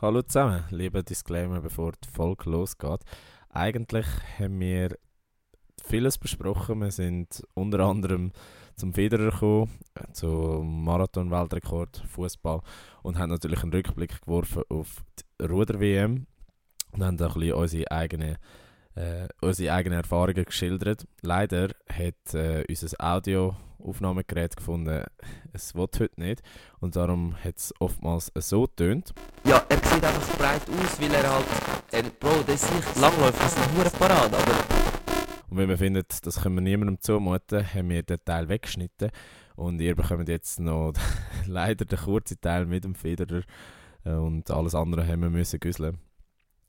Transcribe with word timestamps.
Hallo 0.00 0.22
zusammen, 0.22 0.62
lieber 0.70 1.02
Disclaimer, 1.02 1.60
bevor 1.60 1.90
die 1.90 2.08
Folge 2.08 2.48
losgeht. 2.48 3.00
Eigentlich 3.48 4.06
haben 4.38 4.60
wir 4.60 4.96
vieles 5.84 6.18
besprochen. 6.18 6.82
Wir 6.82 6.92
sind 6.92 7.42
unter 7.54 7.80
anderem 7.80 8.30
zum 8.76 8.94
Federer 8.94 9.32
gekommen, 9.32 9.72
zum 10.12 10.84
Marathon-Weltrekord, 10.84 12.04
Fußball 12.06 12.60
und 13.02 13.18
haben 13.18 13.30
natürlich 13.30 13.60
einen 13.64 13.72
Rückblick 13.72 14.22
geworfen 14.22 14.62
auf 14.68 15.02
die 15.18 15.44
Ruder-WM 15.44 16.28
und 16.92 17.04
haben 17.04 17.20
auch 17.20 17.34
ein 17.34 17.40
bisschen 17.40 17.54
unsere 17.54 17.90
eigenen 17.90 18.36
äh, 18.94 19.26
unsere 19.40 19.74
eigenen 19.74 19.98
Erfahrungen 19.98 20.44
geschildert. 20.44 21.08
Leider 21.22 21.70
hat 21.88 22.34
äh, 22.34 22.64
unser 22.68 23.00
Audioaufnahmegerät 23.78 24.56
gefunden, 24.56 25.04
es 25.52 25.74
will 25.74 25.88
heute 25.98 26.10
nicht 26.16 26.42
und 26.80 26.96
darum 26.96 27.34
hat 27.42 27.56
es 27.56 27.74
oftmals 27.78 28.32
so 28.34 28.66
tönt. 28.66 29.12
Ja, 29.44 29.64
er 29.68 29.76
sieht 29.76 30.04
einfach 30.04 30.38
breit 30.38 30.62
aus, 30.68 31.00
weil 31.00 31.14
er 31.14 31.30
halt... 31.30 31.46
Er, 31.92 32.02
Bro, 32.02 32.42
das 32.46 32.62
ist 32.62 32.74
nicht 32.74 32.96
langläufig, 32.96 33.40
das 33.40 33.52
ist 33.52 33.58
ein 33.58 33.76
hoher 33.76 33.90
Parade, 33.90 34.36
aber... 34.36 34.52
Und 35.50 35.56
wenn 35.56 35.68
wir 35.68 35.78
finden, 35.78 36.04
das 36.22 36.42
können 36.42 36.56
wir 36.56 36.62
niemandem 36.62 37.00
zumuten, 37.00 37.74
haben 37.74 37.88
wir 37.88 38.02
den 38.02 38.18
Teil 38.24 38.48
weggeschnitten 38.48 39.10
und 39.56 39.80
ihr 39.80 39.94
bekommt 39.94 40.28
jetzt 40.28 40.60
noch 40.60 40.92
leider 41.46 41.84
den 41.84 41.98
kurzen 41.98 42.40
Teil 42.40 42.66
mit 42.66 42.84
dem 42.84 42.94
Federer 42.94 43.42
äh, 44.04 44.12
und 44.12 44.50
alles 44.50 44.74
andere 44.74 45.06
haben 45.06 45.22
wir 45.22 45.30
müssen 45.30 45.60
güsseln. 45.60 45.98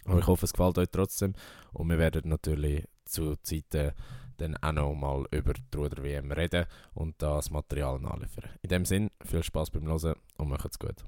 Aber 0.06 0.20
ich 0.20 0.28
hoffe, 0.28 0.46
es 0.46 0.54
gefällt 0.54 0.78
euch 0.78 0.90
trotzdem. 0.92 1.34
Und 1.72 1.90
wir 1.90 1.98
werden 1.98 2.30
natürlich 2.30 2.86
zu 3.06 3.36
Zeiten 3.44 3.92
dann 4.40 4.58
auch 4.58 4.72
noch 4.72 4.96
mal 4.96 5.26
über 5.32 5.54
die 5.54 5.78
Ruder-WM 5.78 6.32
reden 6.32 6.66
und 6.94 7.22
das 7.22 7.52
Material 7.52 8.00
nachliefern. 8.00 8.50
In 8.62 8.70
dem 8.70 8.86
Sinn, 8.86 9.12
viel 9.24 9.44
Spaß 9.44 9.72
beim 9.72 9.84
Hören 9.84 10.16
und 10.38 10.50
macht's 10.50 10.80
gut. 10.80 11.04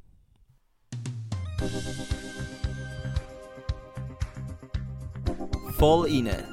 Voll 5.78 6.08
inne, 6.08 6.44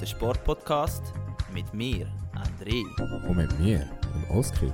der 0.00 0.06
Sportpodcast 0.06 1.12
mit 1.52 1.72
mir, 1.74 2.06
André. 2.34 2.84
Und 3.26 3.36
mit 3.36 3.58
mir, 3.58 3.88
dem 4.14 4.36
Oski. 4.36 4.72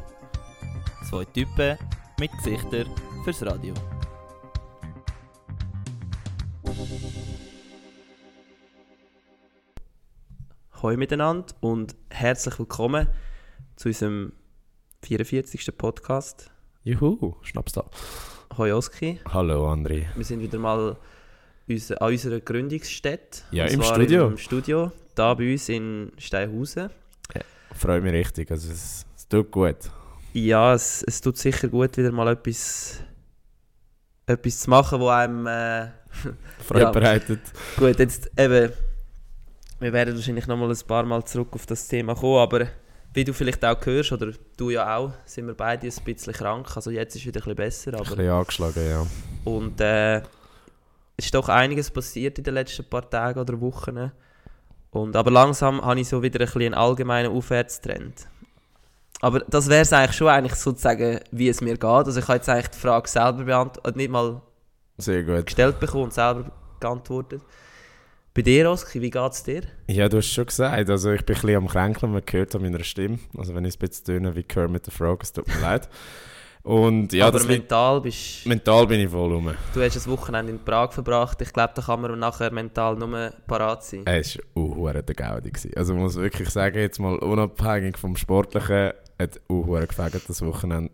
Zwei 1.09 1.25
Typen 1.27 1.79
mit 2.19 2.31
Gesichtern 2.33 2.87
fürs 3.25 3.43
Radio. 3.47 3.75
Hallo 10.85 10.99
miteinander 10.99 11.47
und 11.61 11.97
herzlich 12.11 12.59
willkommen 12.59 13.09
zu 13.75 13.89
unserem 13.89 14.35
44. 15.03 15.79
Podcast. 15.79 16.51
Juhu, 16.83 17.37
Schnaps 17.41 17.73
da. 17.73 17.89
Hallo 18.59 18.77
Oski, 18.77 19.19
Hallo 19.33 19.67
André. 19.73 20.09
wir 20.15 20.25
sind 20.27 20.41
wieder 20.41 20.59
mal 20.59 20.99
unser, 21.67 22.03
an 22.03 22.13
unserer 22.13 22.39
Gründungsstätte. 22.41 23.45
Ja, 23.51 23.65
im 23.65 23.83
Studio. 23.83 24.27
Im 24.27 24.37
Studio, 24.37 24.93
da 25.15 25.33
bei 25.33 25.53
uns 25.53 25.71
in 25.71 26.13
Steinhausen. 26.19 26.91
Freut 27.75 28.03
mich 28.03 28.13
richtig, 28.13 28.51
also 28.51 28.71
es, 28.71 29.07
es 29.17 29.27
tut 29.27 29.51
gut. 29.51 29.91
Ja, 30.35 30.75
es, 30.75 31.03
es 31.09 31.19
tut 31.23 31.39
sicher 31.39 31.69
gut, 31.69 31.97
wieder 31.97 32.13
mal 32.13 32.29
etwas, 32.29 33.03
etwas 34.27 34.61
zu 34.61 34.69
machen, 34.69 35.01
wo 35.01 35.09
einem... 35.09 35.47
Äh, 35.47 35.89
Freude 36.59 36.83
Ja. 36.85 36.91
bereitet. 36.91 37.41
Gut, 37.79 37.99
jetzt 37.99 38.31
eben, 38.39 38.71
wir 39.81 39.93
werden 39.93 40.15
wahrscheinlich 40.15 40.47
noch 40.47 40.57
mal 40.57 40.71
ein 40.71 40.87
paar 40.87 41.05
Mal 41.05 41.25
zurück 41.25 41.49
auf 41.53 41.67
das 41.67 41.89
Thema 41.89 42.15
kommen, 42.15 42.39
aber 42.39 42.67
wie 43.13 43.25
du 43.25 43.33
vielleicht 43.33 43.65
auch 43.65 43.85
hörst, 43.87 44.13
oder 44.13 44.33
du 44.57 44.71
ja 44.71 44.97
auch, 44.97 45.13
sind 45.25 45.47
wir 45.47 45.55
beide 45.55 45.87
ein 45.87 46.05
bisschen 46.05 46.33
krank. 46.33 46.77
Also 46.77 46.91
jetzt 46.91 47.15
ist 47.15 47.23
es 47.23 47.27
wieder 47.27 47.41
ein 47.41 47.55
bisschen 47.55 47.57
besser, 47.57 47.91
Ein 47.93 48.01
aber... 48.01 48.17
bisschen 48.17 48.31
angeschlagen, 48.31 48.91
ja. 48.91 49.07
Und 49.45 49.81
äh, 49.81 50.19
es 51.17 51.27
ist 51.27 51.35
doch 51.35 51.49
einiges 51.49 51.91
passiert 51.91 52.39
in 52.39 52.45
den 52.45 52.55
letzten 52.55 52.85
paar 52.85 53.09
Tagen 53.09 53.39
oder 53.39 53.61
Wochen. 53.61 54.11
Und, 54.91 55.15
aber 55.17 55.31
langsam 55.31 55.81
habe 55.85 56.01
ich 56.01 56.09
so 56.09 56.23
wieder 56.23 56.41
ein 56.41 56.47
bisschen 56.47 56.63
einen 56.63 56.75
allgemeinen 56.75 57.31
Aufwärtstrend. 57.33 58.27
Aber 59.21 59.41
das 59.41 59.69
wäre 59.69 59.83
es 59.83 59.93
eigentlich 59.93 60.17
schon 60.17 60.29
eigentlich 60.29 60.55
sozusagen, 60.57 61.21
wie 61.31 61.49
es 61.49 61.61
mir 61.61 61.75
geht. 61.75 61.85
Also 61.85 62.19
ich 62.19 62.27
habe 62.27 62.39
jetzt 62.39 62.49
eigentlich 62.49 62.69
die 62.69 62.79
Frage 62.79 63.09
selber 63.09 63.45
beantwortet, 63.45 63.97
nicht 63.97 64.11
mal 64.11 64.43
Sehr 64.99 65.23
gut. 65.23 65.47
gestellt 65.47 65.79
bekommen 65.79 66.05
und 66.05 66.15
selber 66.15 66.51
geantwortet. 66.81 67.43
Bei 68.37 68.43
dir, 68.43 68.69
Oski, 68.69 69.01
wie 69.01 69.11
geht 69.11 69.33
es 69.33 69.45
dir? 69.45 69.63
Ja, 69.87 70.09
du 70.09 70.17
hast 70.17 70.33
schon 70.33 70.47
gesagt, 70.47 70.91
also 70.91 71.13
ich 71.13 71.25
bin 71.25 71.37
ein 71.37 71.41
bisschen 71.41 71.57
am 71.57 71.69
Kränkeln, 71.69 72.11
man 72.11 72.23
hört 72.29 72.53
an 72.57 72.63
meiner 72.63 72.83
Stimme. 72.83 73.21
Also 73.39 73.55
wenn 73.55 73.65
ich 73.65 73.77
ein 73.77 73.79
bisschen 73.79 74.07
töne 74.07 74.35
wie 74.35 74.43
Kermit 74.43 74.87
the 74.87 74.91
Frog, 74.91 75.23
es 75.23 75.33
tut 75.33 75.47
mir 75.47 75.61
leid. 75.61 75.89
Und 76.65 77.13
ja, 77.13 77.29
aber 77.29 77.45
mental 77.45 78.01
bist 78.01 78.45
mental 78.45 78.89
bin 78.89 78.99
ich 78.99 79.09
voll 79.09 79.33
rum. 79.33 79.55
du 79.73 79.81
hast 79.81 79.95
das 79.95 80.09
Wochenende 80.09 80.51
in 80.51 80.59
Prag 80.59 80.93
verbracht. 80.93 81.41
Ich 81.43 81.53
glaube, 81.53 81.75
da 81.77 81.83
kann 81.83 82.01
man 82.01 82.19
nachher 82.19 82.53
mental 82.53 82.97
nur 82.97 83.33
parat 83.47 83.85
sein. 83.85 84.03
Es 84.05 84.37
war 84.55 84.65
uh, 84.65 84.91
der 84.91 85.15
Gaudi. 85.15 85.53
Also 85.77 85.95
ich 85.95 86.01
muss 86.01 86.17
wirklich 86.17 86.51
sagen, 86.51 86.79
jetzt 86.79 86.99
mal 86.99 87.17
unabhängig 87.17 87.97
vom 87.99 88.17
Sportlichen, 88.17 88.95
hat 89.17 89.41
uh, 89.49 89.63
gefegt 89.63 90.29
das 90.29 90.43
Wochenende 90.43 90.91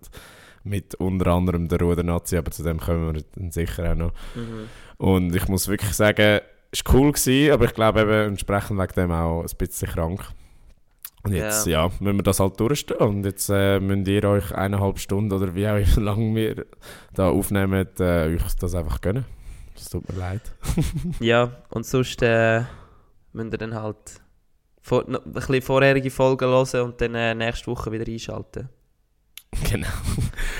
mit 0.62 0.94
unter 0.96 1.28
anderem 1.28 1.68
der 1.68 1.80
Ruder-Nazi, 1.80 2.36
aber 2.36 2.50
zu 2.50 2.64
dem 2.64 2.78
kommen 2.78 3.14
wir 3.14 3.50
sicher 3.50 3.92
auch 3.92 3.96
noch. 3.96 4.12
Mhm. 4.34 4.68
Und 4.98 5.34
ich 5.34 5.48
muss 5.48 5.68
wirklich 5.68 5.94
sagen, 5.94 6.40
war 6.72 6.94
cool, 6.94 7.12
gewesen, 7.12 7.52
aber 7.52 7.64
ich 7.64 7.74
glaube 7.74 8.00
eben 8.02 8.28
entsprechend 8.30 8.78
wegen 8.78 8.92
dem 8.94 9.10
auch 9.12 9.42
ein 9.42 9.56
bisschen 9.58 9.88
krank. 9.88 10.24
Und 11.22 11.34
jetzt, 11.34 11.66
ja, 11.66 11.90
müssen 12.00 12.16
wir 12.16 12.22
das 12.22 12.40
halt 12.40 12.58
durchstehen. 12.58 12.96
Und 12.96 13.24
jetzt 13.24 13.50
äh, 13.50 13.78
müsst 13.78 14.08
ihr 14.08 14.24
euch 14.24 14.52
eineinhalb 14.52 14.98
Stunden 14.98 15.32
oder 15.32 15.54
wie 15.54 15.68
auch 15.68 15.76
immer 15.76 16.00
lange 16.04 16.34
wir 16.34 16.66
da 17.12 17.28
aufnehmen, 17.28 17.86
äh, 17.98 18.34
euch 18.34 18.54
das 18.58 18.74
einfach 18.74 19.00
gönnen. 19.00 19.26
Das 19.74 19.88
tut 19.90 20.08
mir 20.08 20.18
leid. 20.18 20.42
Ja, 21.20 21.50
und 21.70 21.84
sonst 21.84 22.22
äh, 22.22 22.62
müsst 23.32 23.52
ihr 23.52 23.58
dann 23.58 23.74
halt 23.74 23.96
vor, 24.80 25.04
noch 25.08 25.24
ein 25.24 25.32
bisschen 25.32 25.62
vorherige 25.62 26.10
Folgen 26.10 26.46
hören 26.48 26.80
und 26.82 27.00
dann 27.00 27.14
äh, 27.14 27.34
nächste 27.34 27.66
Woche 27.66 27.92
wieder 27.92 28.06
einschalten. 28.06 28.68
genau. 29.70 29.88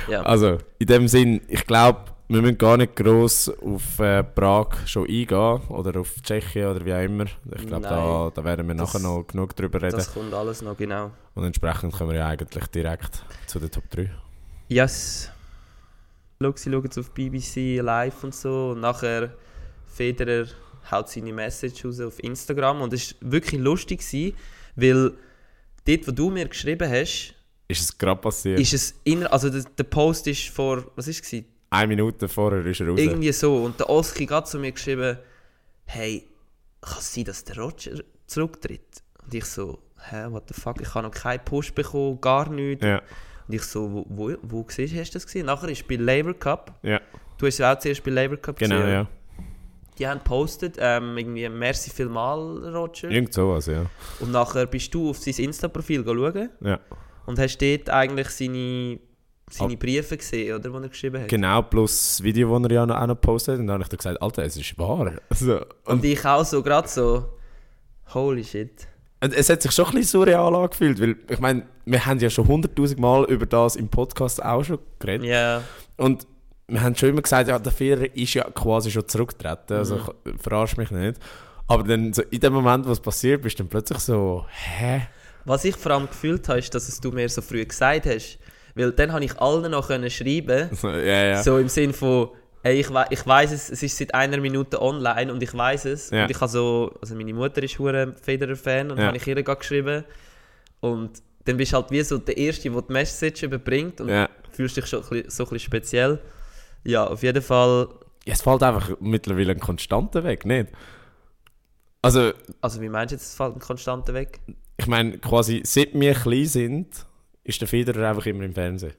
Ja, 0.09 0.23
Also, 0.23 0.59
in 0.79 0.87
dem 0.87 1.09
Sinn, 1.09 1.41
ich 1.49 1.67
glaube, 1.67 2.05
wir 2.33 2.43
müssen 2.43 2.59
gar 2.59 2.77
nicht 2.77 2.95
gross 2.95 3.49
auf 3.49 3.99
äh, 3.99 4.23
Prag 4.23 4.87
schon 4.87 5.03
eingehen 5.09 5.61
oder 5.69 5.99
auf 6.01 6.15
Tschechien 6.23 6.67
oder 6.69 6.85
wie 6.85 6.95
auch 6.95 7.03
immer. 7.03 7.25
Ich 7.57 7.67
glaube, 7.67 7.83
da, 7.83 8.31
da 8.35 8.45
werden 8.45 8.69
wir 8.69 8.75
Das- 8.75 8.95
nachher 8.95 9.03
noch 9.07 9.25
genug 9.27 9.55
drüber 9.57 9.83
reden. 9.83 9.97
das 9.97 10.13
kommt 10.15 10.33
alles 10.33 10.63
noch 10.63 10.77
genau. 10.77 11.11
Und 11.35 11.45
entsprechend 11.45 11.93
kommen 11.93 12.11
wir 12.11 12.19
ja 12.19 12.29
eigentlich 12.29 12.67
direkt 12.69 13.25
zu 13.47 13.59
den 13.59 13.71
Top 13.71 13.89
3. 13.91 14.11
Yes. 14.69 15.31
Schau, 16.41 16.53
sie 16.55 16.71
schauen 16.71 16.91
auf 16.99 17.11
BBC 17.11 17.81
live 17.83 18.25
und 18.25 18.35
so 18.35 18.71
und 18.71 18.81
nachher 18.81 19.35
Federer 19.87 20.47
haut 20.91 21.09
seine 21.09 21.33
Message 21.33 21.85
raus 21.85 22.01
auf 22.01 22.23
Instagram 22.23 22.81
und 22.83 22.93
es 22.93 23.15
war 23.21 23.33
wirklich 23.33 23.61
lustig, 23.61 24.01
gewesen, 24.01 24.37
weil 24.77 25.13
dort, 25.87 26.07
wo 26.09 26.13
du 26.13 26.31
mir 26.31 26.49
geschrieben 26.49 26.89
hast, 26.91 27.35
Ist 27.69 27.81
es 27.83 27.99
gerade 27.99 28.21
passiert? 28.21 28.59
ist 28.61 28.73
es 28.73 28.95
inner, 29.05 29.31
also 29.33 29.51
der, 29.51 29.65
der 29.65 29.85
Post 29.85 30.27
ist 30.29 30.49
vor, 30.49 30.85
was 30.97 31.09
ist 31.09 31.25
es? 31.33 31.45
Eine 31.71 31.87
Minute 31.87 32.29
vorher 32.29 32.67
ist 32.67 32.81
er 32.81 32.89
raus. 32.89 32.99
Irgendwie 32.99 33.33
so. 33.33 33.65
Und 33.65 33.79
der 33.79 33.89
Oski 33.89 34.27
hat 34.27 34.49
zu 34.49 34.59
mir 34.59 34.73
geschrieben, 34.73 35.19
hey, 35.87 36.27
kann 36.81 36.99
es 36.99 37.15
sein, 37.15 37.25
dass 37.25 37.45
der 37.45 37.59
Roger 37.59 38.03
zurücktritt? 38.27 39.03
Und 39.25 39.35
ich 39.35 39.45
so, 39.45 39.79
hä, 40.09 40.27
what 40.31 40.45
the 40.49 40.55
fuck, 40.61 40.81
ich 40.81 40.95
habe 40.95 41.07
noch 41.07 41.15
keinen 41.15 41.45
Push 41.45 41.73
bekommen, 41.73 42.21
gar 42.21 42.49
nichts. 42.49 42.85
Ja, 42.85 43.03
Und 43.47 43.55
ich 43.55 43.63
so, 43.63 43.91
wo, 43.91 44.07
wo, 44.09 44.35
wo 44.43 44.67
siehst, 44.69 44.95
hast 44.95 45.11
du 45.11 45.15
das 45.15 45.27
gesehen? 45.27 45.47
Nachher 45.47 45.69
ist 45.69 45.87
bei 45.87 45.97
Labour 45.97 46.35
Cup, 46.35 46.79
ja, 46.83 47.01
du 47.39 47.47
hast 47.47 47.59
ja 47.59 47.73
auch 47.73 47.79
zuerst 47.79 48.03
bei 48.03 48.11
Labour 48.11 48.39
Cup 48.39 48.59
genau, 48.59 48.77
gesehen. 48.77 48.91
ja. 48.91 49.09
Die 49.99 50.09
haben 50.09 50.19
gepostet, 50.19 50.77
ähm, 50.79 51.19
irgendwie, 51.19 51.47
merci 51.49 51.91
vielmal, 51.91 52.75
Roger. 52.75 53.11
Irgend 53.11 53.35
sowas, 53.35 53.67
ja. 53.67 53.85
Und 54.21 54.33
nachher 54.33 54.65
bist 54.67 54.95
du 54.95 55.11
auf 55.11 55.19
sein 55.19 55.35
Insta-Profil 55.35 56.03
schauen 56.05 56.49
ja. 56.63 56.81
und 57.27 57.39
hast 57.39 57.59
dort 57.59 57.91
eigentlich 57.91 58.31
seine, 58.31 58.99
seine 59.51 59.77
Briefe 59.77 60.17
gesehen, 60.17 60.55
oder, 60.55 60.71
die 60.71 60.77
er 60.77 60.89
geschrieben 60.89 61.23
hat. 61.23 61.29
Genau, 61.29 61.63
plus 61.63 62.17
das 62.17 62.23
Video, 62.23 62.59
das 62.59 62.69
er 62.71 62.75
ja 62.75 62.87
noch, 62.87 62.97
auch 62.97 63.07
noch 63.07 63.21
postet. 63.21 63.59
Und 63.59 63.67
dann 63.67 63.75
habe 63.75 63.83
ich 63.83 63.89
dann 63.89 63.99
gesagt, 63.99 64.23
Alter, 64.23 64.43
es 64.45 64.57
ist 64.57 64.79
wahr. 64.79 65.13
Also, 65.29 65.57
Und 65.57 65.65
und, 65.87 66.05
ich 66.05 66.25
auch 66.25 66.45
so, 66.45 66.63
gerade 66.63 66.89
so, 66.89 67.25
holy 68.15 68.45
shit. 68.45 68.87
und 69.23 69.35
es 69.35 69.49
hat 69.49 69.63
sich 69.63 69.73
schon 69.73 69.87
ein 69.87 69.91
bisschen 69.97 70.21
surreal 70.21 70.55
angefühlt, 70.55 71.01
weil 71.01 71.17
ich 71.29 71.39
meine, 71.41 71.65
wir 71.85 72.05
haben 72.07 72.19
ja 72.21 72.31
schon 72.31 72.47
hunderttausend 72.49 73.01
Mal 73.01 73.25
über 73.25 73.47
das 73.47 73.77
im 73.77 73.89
Podcast 73.89 74.43
auch 74.45 74.63
schon 74.65 74.79
geredet. 74.99 75.27
Ja. 75.27 75.63
Und 75.97 76.27
wir 76.69 76.81
haben 76.83 76.95
schon 76.95 77.09
immer 77.11 77.23
gesagt, 77.23 77.49
ja, 77.49 77.59
der 77.59 77.73
Vierer 77.73 78.15
ist 78.15 78.35
ja 78.35 78.45
quasi 78.45 78.91
schon 78.91 79.07
zurückgetreten, 79.09 79.77
also 79.77 79.97
Mhm. 80.25 80.39
verarsch 80.39 80.77
mich 80.77 80.91
nicht. 80.91 81.21
Aber 81.67 81.83
dann 81.85 82.13
so 82.13 82.23
in 82.31 82.41
dem 82.41 82.53
Moment, 82.53 82.87
wo 82.87 82.93
es 82.93 83.01
passiert, 83.01 83.43
bist 83.43 83.59
du 83.59 83.63
dann 83.65 83.71
plötzlich 83.71 83.99
so, 83.99 84.45
hä? 84.49 85.03
Was 85.45 85.65
ich 85.65 85.75
vor 85.77 85.93
allem 85.93 86.07
gefühlt 86.09 86.49
habe, 86.49 86.59
ist, 86.59 86.75
dass 86.75 86.89
es 86.89 87.01
du 87.01 87.11
mir 87.13 87.29
so 87.29 87.41
früh 87.43 87.65
gesagt 87.65 88.07
hast. 88.07 88.39
Weil 88.75 88.93
dann 88.93 89.13
habe 89.13 89.25
ich 89.25 89.39
allen 89.41 89.71
noch 89.71 89.89
können 89.89 90.11
schreiben 90.11 90.69
So, 90.75 90.89
ja, 90.91 91.25
ja. 91.27 91.43
so 91.43 91.59
im 91.59 91.69
Sinn 91.69 91.93
von, 91.93 92.29
ey, 92.63 92.81
ich, 92.81 92.91
we 92.91 93.05
ich 93.11 93.27
weiß 93.27 93.53
es, 93.53 93.71
es 93.71 93.83
ist 93.83 93.97
seit 93.97 94.15
einer 94.15 94.39
Minute 94.39 94.81
online 94.81 95.33
und 95.33 95.43
ich 95.43 95.53
weiß 95.55 95.87
es. 95.87 96.11
Ja. 96.11 96.25
Und 96.25 96.31
ich 96.31 96.41
habe 96.41 96.51
so, 96.51 96.95
also 97.01 97.15
meine 97.15 97.33
Mutter 97.35 97.63
ist 97.63 97.79
hure 97.79 98.15
Federer-Fan 98.23 98.91
und 98.91 98.99
Ja. 98.99 99.07
habe 99.07 99.17
ich 99.17 99.27
ihr 99.27 99.43
geschrieben. 99.43 100.05
Und 100.81 101.11
dann 101.45 101.57
bist 101.57 101.73
du 101.73 101.77
halt 101.77 101.91
wie 101.91 102.03
so 102.03 102.19
der 102.19 102.37
Erste, 102.37 102.71
der 102.71 102.83
die 102.83 102.93
Message 102.93 103.43
überbringt 103.43 104.01
und 104.01 104.09
ja. 104.09 104.29
fühlst 104.53 104.77
dich 104.77 104.87
schon 104.87 105.01
ein 105.01 105.07
so 105.09 105.15
ein 105.45 105.49
bisschen 105.51 105.59
speziell. 105.59 106.19
Ja, 106.85 107.07
auf 107.07 107.23
jeden 107.23 107.43
Fall. 107.43 107.89
Es 108.27 108.43
fällt 108.43 108.63
einfach 108.63 108.91
mittlerweile 109.01 109.53
ein 109.53 109.61
konstanter 109.61 110.23
weg, 110.25 110.45
nicht? 110.47 110.69
Also, 112.03 112.33
Also 112.61 112.81
wie 112.81 112.89
meinst 112.89 113.13
du 113.13 113.17
jetzt, 113.17 113.27
es 113.27 113.35
fällt 113.35 113.55
ein 113.57 113.61
konstanter 113.61 114.15
weg? 114.15 114.41
ich 114.79 114.87
meine, 114.87 115.19
quasi 115.19 115.61
seit 115.65 115.93
wir 115.93 116.15
klein 116.15 116.47
sind, 116.47 117.07
ist 117.45 117.61
der 117.61 117.69
Federer 117.69 118.11
einfach 118.11 118.27
immer 118.27 118.45
im 118.45 118.55
Fernsehen. 118.55 118.93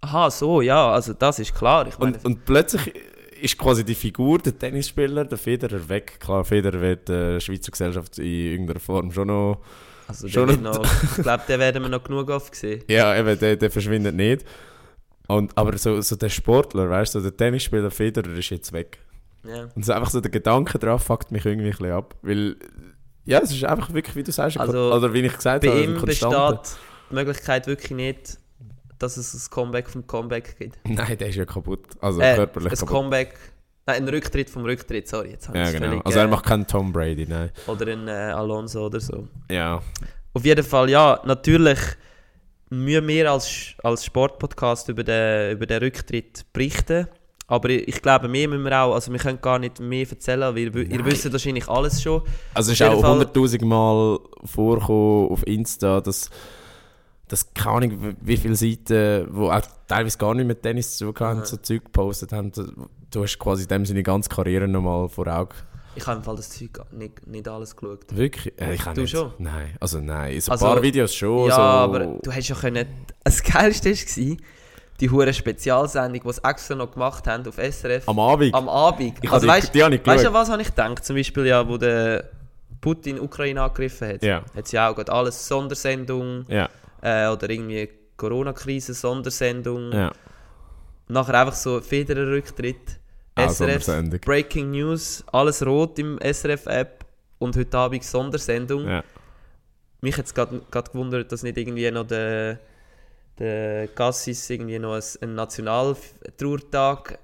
Aha, 0.00 0.30
so, 0.30 0.60
ja, 0.60 0.92
also 0.92 1.12
das 1.12 1.38
ist 1.38 1.54
klar. 1.54 1.86
Meine, 1.98 2.16
Und, 2.16 2.24
und 2.24 2.44
plötzlich 2.44 2.92
ist 3.40 3.58
quasi 3.58 3.84
die 3.84 3.94
Figur, 3.94 4.38
der 4.38 4.56
Tennisspieler, 4.58 5.24
der 5.24 5.38
Federer 5.38 5.88
weg. 5.88 6.18
Klar, 6.20 6.44
Federer 6.44 6.80
wird 6.80 7.08
der 7.08 7.40
Schweizer 7.40 7.70
Gesellschaft 7.70 8.18
in 8.18 8.24
irgendeiner 8.24 8.80
Form 8.80 9.10
schon 9.12 9.28
noch... 9.28 9.60
also 10.06 10.28
schon 10.28 10.62
noch, 10.62 10.84
ich 10.84 11.22
glaube, 11.22 11.42
den 11.48 11.60
werden 11.60 11.82
wir 11.82 11.88
noch 11.88 12.04
genug 12.04 12.30
oft 12.30 12.54
sehen. 12.54 12.82
Ja, 12.88 13.16
eben, 13.16 13.38
der, 13.38 13.56
der 13.56 13.70
verschwindet 13.70 14.14
nicht. 14.14 14.44
Und, 15.28 15.56
aber 15.56 15.76
so, 15.78 16.00
so 16.00 16.16
der 16.16 16.28
Sportler, 16.28 16.88
weißt 16.90 17.14
du, 17.14 17.20
so 17.20 17.30
der 17.30 17.36
Tennisspieler 17.36 17.90
Federer 17.90 18.32
ist 18.36 18.50
jetzt 18.50 18.72
weg. 18.72 18.98
Ja. 19.44 19.68
Und 19.74 19.84
so 19.84 19.92
einfach 19.92 20.10
so 20.10 20.20
der 20.20 20.30
Gedanke 20.30 20.78
drauf 20.78 21.04
fuckt 21.04 21.32
mich 21.32 21.44
irgendwie 21.44 21.68
ein 21.68 21.70
bisschen 21.72 21.92
ab. 21.92 22.14
Weil, 22.22 22.56
ja, 23.24 23.40
es 23.40 23.50
ist 23.52 23.64
einfach 23.64 23.92
wirklich, 23.92 24.14
wie 24.16 24.22
du 24.22 24.32
sagst, 24.32 24.58
Also, 24.58 24.92
oder 24.92 25.12
wie 25.12 25.20
ich 25.20 25.34
gesagt 25.34 25.64
Bei 25.64 25.70
habe, 25.70 25.82
ihm 25.82 26.00
besteht 26.00 26.76
die 27.12 27.16
Möglichkeit 27.16 27.66
wirklich 27.66 27.90
nicht, 27.92 28.38
dass 28.98 29.16
es 29.16 29.34
ein 29.34 29.50
Comeback 29.50 29.88
vom 29.90 30.06
Comeback 30.06 30.56
gibt. 30.58 30.78
Nein, 30.88 31.18
der 31.18 31.28
ist 31.28 31.36
ja 31.36 31.44
kaputt. 31.44 31.80
Also 32.00 32.20
Äh, 32.20 32.34
körperlich 32.34 32.72
ein 32.72 32.78
kaputt. 32.78 32.88
Comeback, 32.94 33.34
nein, 33.86 34.02
ein 34.02 34.08
Rücktritt 34.08 34.48
vom 34.50 34.62
Rücktritt, 34.64 35.08
sorry, 35.08 35.30
jetzt 35.30 35.48
Ja, 35.52 35.70
genau. 35.70 35.86
völlig, 35.86 36.06
Also 36.06 36.18
er 36.18 36.24
äh, 36.24 36.28
macht 36.28 36.44
keinen 36.46 36.66
Tom 36.66 36.92
Brady, 36.92 37.26
nein. 37.28 37.50
Oder 37.66 37.86
ein 37.92 38.08
äh, 38.08 38.10
Alonso 38.10 38.86
oder 38.86 39.00
so. 39.00 39.28
Ja. 39.50 39.80
Auf 40.34 40.44
jeden 40.44 40.64
Fall, 40.64 40.88
ja, 40.90 41.20
natürlich 41.24 41.78
müssen 42.70 43.06
wir 43.08 43.30
als, 43.30 43.74
als 43.82 44.04
Sportpodcast 44.04 44.88
über 44.88 45.04
den, 45.04 45.52
über 45.52 45.66
den 45.66 45.78
Rücktritt 45.82 46.44
berichten. 46.52 47.06
Aber 47.48 47.68
ich, 47.68 48.00
glaube, 48.00 48.28
mehr 48.28 48.48
müssen 48.48 48.62
wir 48.64 48.80
auch, 48.80 48.94
also 48.94 49.12
wir 49.12 49.18
können 49.18 49.38
gar 49.42 49.58
nicht 49.58 49.78
mehr 49.78 50.08
erzählen, 50.08 50.54
weil 50.54 50.58
ihr, 50.58 50.74
ihr 50.74 50.88
Nein. 50.88 51.04
wisst 51.04 51.30
wahrscheinlich 51.30 51.68
alles 51.68 52.00
schon. 52.02 52.22
Also 52.54 52.72
es 52.72 52.80
ist 52.80 52.86
auch 52.86 53.02
100'000 53.04 53.62
Mal 53.66 54.18
vorgekommen 54.44 55.28
auf 55.28 55.46
Insta, 55.46 56.00
dass, 56.00 56.30
dass 57.32 57.54
keine 57.54 57.76
Ahnung, 57.76 58.14
wie 58.20 58.36
viele 58.36 58.54
Seiten, 58.54 59.26
die 59.32 59.38
auch 59.38 59.62
teilweise 59.88 60.18
gar 60.18 60.34
nicht 60.34 60.46
mit 60.46 60.62
Tennis 60.62 60.98
zu 60.98 61.12
tun 61.12 61.26
haben, 61.26 61.38
Aha. 61.38 61.46
so 61.46 61.56
Zeug 61.56 61.84
gepostet 61.86 62.30
haben. 62.32 62.52
Du 63.10 63.22
hast 63.22 63.38
quasi 63.38 63.62
in 63.62 63.68
dem 63.68 63.86
Sinne 63.86 64.00
die 64.00 64.02
ganze 64.02 64.28
Karriere 64.28 64.68
nochmal 64.68 65.08
vor 65.08 65.26
Augen. 65.28 65.54
Ich 65.94 66.06
habe 66.06 66.18
im 66.18 66.24
Fall 66.24 66.36
das 66.36 66.50
Zeug 66.50 66.78
nicht, 66.90 67.26
nicht 67.26 67.48
alles 67.48 67.74
geschaut. 67.74 68.00
Wirklich? 68.14 68.52
Äh, 68.60 68.74
ich 68.74 68.82
Du 68.82 69.00
nicht. 69.00 69.10
schon? 69.10 69.32
Nein, 69.38 69.74
also 69.80 69.98
nein. 70.00 70.38
So 70.42 70.50
ein 70.50 70.52
Also, 70.52 70.66
paar 70.66 70.82
Videos 70.82 71.14
schon. 71.14 71.48
ja, 71.48 71.54
so. 71.56 71.60
aber 71.62 71.98
du 72.22 72.30
hast 72.32 72.48
ja 72.48 72.54
können. 72.54 72.86
Das 73.24 73.42
Geilste 73.42 73.90
war 73.90 74.36
die 75.00 75.10
hure 75.10 75.32
Spezialsendung, 75.32 76.22
die 76.22 76.32
sie 76.34 76.44
extra 76.44 76.74
noch 76.74 76.92
gemacht 76.92 77.26
haben 77.26 77.46
auf 77.48 77.56
SRF 77.56 78.06
Am 78.08 78.18
Abend. 78.18 78.54
am 78.54 78.68
Abend. 78.68 79.14
ich 79.22 79.30
also 79.32 79.46
weißt 79.46 79.74
die, 79.74 79.78
die 79.82 80.06
weißt 80.06 80.24
du, 80.26 80.32
was 80.34 80.50
habe 80.50 80.60
ich 80.60 80.68
gedacht? 80.68 81.02
Zum 81.04 81.16
Beispiel 81.16 81.46
ja, 81.46 81.66
wo 81.66 81.78
der 81.78 82.28
Putin 82.82 83.18
Ukraine 83.20 83.62
angegriffen 83.62 84.08
hat. 84.08 84.22
Ja. 84.22 84.42
Hat 84.54 84.68
sie 84.68 84.78
auch 84.78 84.94
gerade 84.94 85.10
alles 85.12 85.46
Sondersendung 85.48 86.44
Ja, 86.48 86.68
äh, 87.02 87.28
oder 87.28 87.50
irgendwie 87.50 87.88
Corona-Krise 88.16 88.94
Sondersendung. 88.94 89.92
ja. 89.92 90.12
Nachher 91.08 91.40
einfach 91.40 91.54
so 91.54 91.80
Federer 91.80 92.26
Rücktritt. 92.28 92.98
Auch 93.34 93.50
SRF. 93.50 93.84
Breaking 94.24 94.70
News, 94.70 95.24
alles 95.32 95.64
rot 95.66 95.98
im 95.98 96.18
SRF-App 96.22 97.04
und 97.38 97.56
heute 97.56 97.76
Abend 97.78 98.04
Sondersendung. 98.04 98.86
ja. 98.88 99.02
Mich 100.00 100.16
hat 100.18 100.26
es 100.26 100.34
gerade 100.34 100.60
gewundert, 100.70 101.30
dass 101.30 101.42
nicht 101.42 101.56
irgendwie 101.58 101.90
noch 101.90 102.06
der, 102.06 102.58
der 103.38 103.88
Cassis 103.88 104.48
irgendwie 104.50 104.78
noch 104.78 104.94
ein- 104.94 105.02
einen 105.22 105.34
Nationaltrauertag 105.36 107.18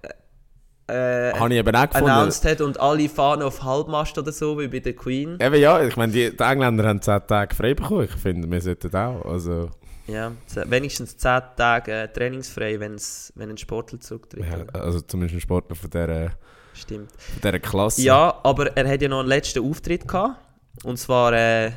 äh, 0.88 1.32
Habe 1.32 1.52
ich 1.52 1.58
eben 1.58 1.76
auch 1.76 1.88
gefunden. 1.88 2.10
announced 2.10 2.44
hat 2.44 2.60
und 2.60 2.80
alle 2.80 3.08
fahren 3.08 3.42
auf 3.42 3.62
Halbmast 3.62 4.16
oder 4.18 4.32
so, 4.32 4.58
wie 4.58 4.68
bei 4.68 4.80
der 4.80 4.94
Queen. 4.94 5.38
Eben 5.40 5.56
ja, 5.56 5.82
ich 5.82 5.96
meine, 5.96 6.12
die, 6.12 6.36
die 6.36 6.42
Engländer 6.42 6.84
haben 6.88 7.00
10 7.02 7.26
Tage 7.26 7.54
frei 7.54 7.74
bekommen. 7.74 8.04
Ich 8.04 8.12
finde, 8.20 8.50
wir 8.50 8.60
sollten 8.60 8.94
auch. 8.96 9.24
Also, 9.24 9.70
Ja, 10.06 10.32
wenigstens 10.66 11.16
10 11.18 11.40
Tage 11.56 11.92
äh, 11.92 12.08
trainingsfrei, 12.08 12.80
wenn's, 12.80 13.32
wenn 13.36 13.50
ein 13.50 13.58
Sportler 13.58 14.00
zurücktritt. 14.00 14.44
ja, 14.44 14.64
also 14.80 15.00
zumindest 15.02 15.36
ein 15.36 15.40
Sportler 15.42 15.76
von 15.76 15.90
dieser, 15.90 16.30
Stimmt. 16.74 17.10
von 17.12 17.40
dieser 17.42 17.60
Klasse. 17.60 18.02
Ja, 18.02 18.40
aber 18.42 18.76
er 18.76 18.88
hat 18.90 19.02
ja 19.02 19.08
noch 19.08 19.20
einen 19.20 19.28
letzten 19.28 19.62
Auftritt 19.68 20.08
gehabt. 20.08 20.36
Und 20.84 20.96
zwar 20.98 21.32
äh, 21.32 21.72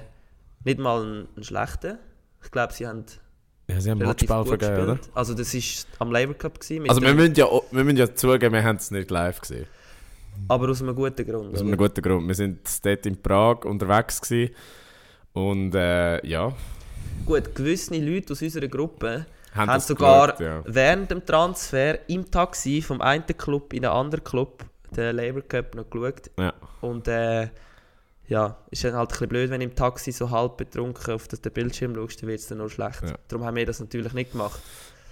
nicht 0.64 0.80
mal 0.80 1.02
einen, 1.02 1.28
einen 1.36 1.44
schlechten. 1.44 1.98
Ich 2.44 2.52
glaube, 2.52 2.72
sie 2.74 2.88
haben 2.88 3.04
ja 3.74 3.82
sie 3.82 3.92
haben 3.92 4.00
Matchball 4.00 4.46
vergeben, 4.46 4.84
oder? 4.84 5.00
Also 5.14 5.34
das 5.34 5.54
war 5.54 5.62
am 6.00 6.12
Labour 6.12 6.36
Cup. 6.36 6.60
Gewesen, 6.60 6.90
Also 6.90 7.02
wir 7.02 7.14
müssen, 7.14 7.36
ja, 7.36 7.46
wir 7.72 7.84
müssen 7.84 7.98
ja 7.98 8.14
zugeben, 8.14 8.54
wir 8.54 8.64
haben 8.64 8.78
es 8.78 8.92
nicht 8.92 9.10
live 9.12 9.42
gesehen. 9.42 9.66
aber 10.48 10.70
aus 10.70 10.82
einem 10.82 10.96
guten 10.96 11.26
Grund. 11.26 11.54
Aus 11.54 11.62
einem 11.62 11.78
guten 11.78 12.02
Grund. 12.02 12.28
Wir 12.28 12.36
sind 12.36 12.60
dort 12.86 13.06
in 13.06 13.22
Prag 13.22 13.66
unterwegs 13.66 14.22
gewesen. 14.22 14.54
Und 15.34 15.76
äh, 15.76 16.26
ja, 16.28 16.54
Gut, 17.26 17.56
gewisse 17.56 17.98
Leute 17.98 18.34
aus 18.34 18.42
unserer 18.42 18.68
Gruppe 18.68 19.26
haben, 19.54 19.70
haben 19.70 19.80
sogar 19.82 20.32
geschaut, 20.34 20.40
ja. 20.40 20.64
während 20.66 21.12
dem 21.12 21.26
Transfer 21.26 22.10
im 22.10 22.30
Taxi 22.30 22.82
vom 22.82 23.02
einen 23.02 23.26
Club 23.26 23.74
in 23.74 23.84
den 23.84 23.92
anderen 23.92 24.24
Club, 24.24 24.66
den 24.96 25.16
Labour 25.16 25.42
Cup, 25.44 25.76
noch 25.76 25.90
geschaut. 25.90 26.32
Ja. 26.38 26.54
Und 26.82 27.08
äh, 27.08 27.50
ja, 28.32 28.56
ist 28.70 28.82
dann 28.86 28.94
halt 28.94 29.10
ein 29.10 29.12
bisschen 29.12 29.28
blöd, 29.28 29.50
wenn 29.50 29.60
im 29.60 29.76
Taxi 29.76 30.14
so 30.14 30.30
halb 30.30 30.56
betrunken 30.56 31.14
auf 31.14 31.28
den 31.28 31.52
Bildschirm 31.52 31.94
schaust, 31.96 32.22
dann 32.22 32.30
wird 32.30 32.40
es 32.40 32.48
dann 32.48 32.60
noch 32.60 32.70
schlecht. 32.70 33.04
Ja. 33.04 33.16
Darum 33.28 33.46
haben 33.46 33.58
wir 33.58 33.66
das 33.66 33.82
natürlich 33.82 34.14
nicht 34.14 34.32
gemacht. 34.32 34.62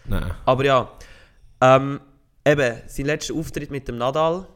Nein. 0.06 0.32
Aber 0.46 0.64
ja, 0.64 0.90
ähm, 1.60 2.00
eben, 2.46 2.78
sein 2.88 3.06
letzter 3.06 3.34
Auftritt 3.34 3.72
mit 3.72 3.90
dem 3.90 3.98
Nadal. 3.98 4.48